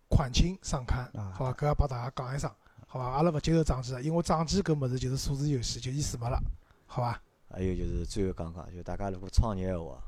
[0.09, 1.53] 款清上看啊，好伐？
[1.53, 2.51] 搿要帮大家讲一声，
[2.87, 3.05] 好伐？
[3.05, 6.39] 阿拉勿接受长期个，因为长期搿物事就是数字游戏，就意思没了，
[6.87, 7.21] 好伐？
[7.51, 10.03] 还有就是最后讲讲，就大家如果创业个话，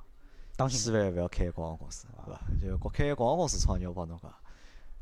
[0.61, 2.39] 当心千万勿要开广告公司，对伐？
[2.61, 4.31] 就国开广告公司创业，我帮侬讲，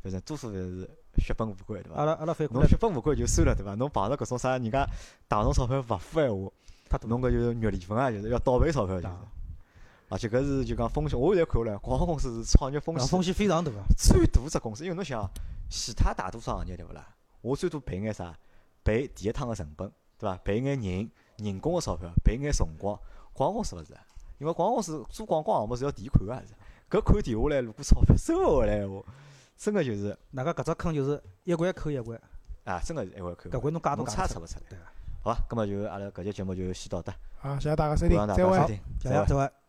[0.01, 1.97] 反正多数侪是血本无归，对伐？
[1.97, 3.75] 阿拉阿拉反过来侬血本无归就算了，对伐？
[3.75, 4.87] 侬碰着搿种啥人家
[5.27, 9.19] 打侬钞票勿付闲话，侬搿就是肉里分啊，就是要倒赔钞票，就是啊。
[10.07, 13.77] 而且搿是就讲风险，我现在看下来，广告公司是创业风啊险风险非常大个。
[13.97, 15.29] 最大只公司，因为侬想，
[15.69, 17.05] 其他大多数行业对勿啦？
[17.41, 18.33] 我最多赔眼啥？
[18.81, 20.37] 赔第一趟个成本，对伐？
[20.37, 22.97] 赔眼人人工个钞票，赔眼辰光。
[23.33, 24.01] 广告公司勿是啊，
[24.39, 26.53] 因为广告公司做广告项目是要提款个，是。
[26.89, 29.03] 搿款提下来，如果钞票收勿回来闲话，
[29.55, 32.19] 真个就是哪个搿只坑就是一关扣一关，
[32.63, 33.59] 啊，真个是一关扣搿。
[33.59, 34.77] 关侬加都侬加勿出来。
[35.21, 35.41] 好伐？
[35.47, 38.67] 葛末就阿拉搿节节目就先到这，好，谢谢大家收听，感谢大再会家收。
[38.67, 39.68] 听，谢谢，再会。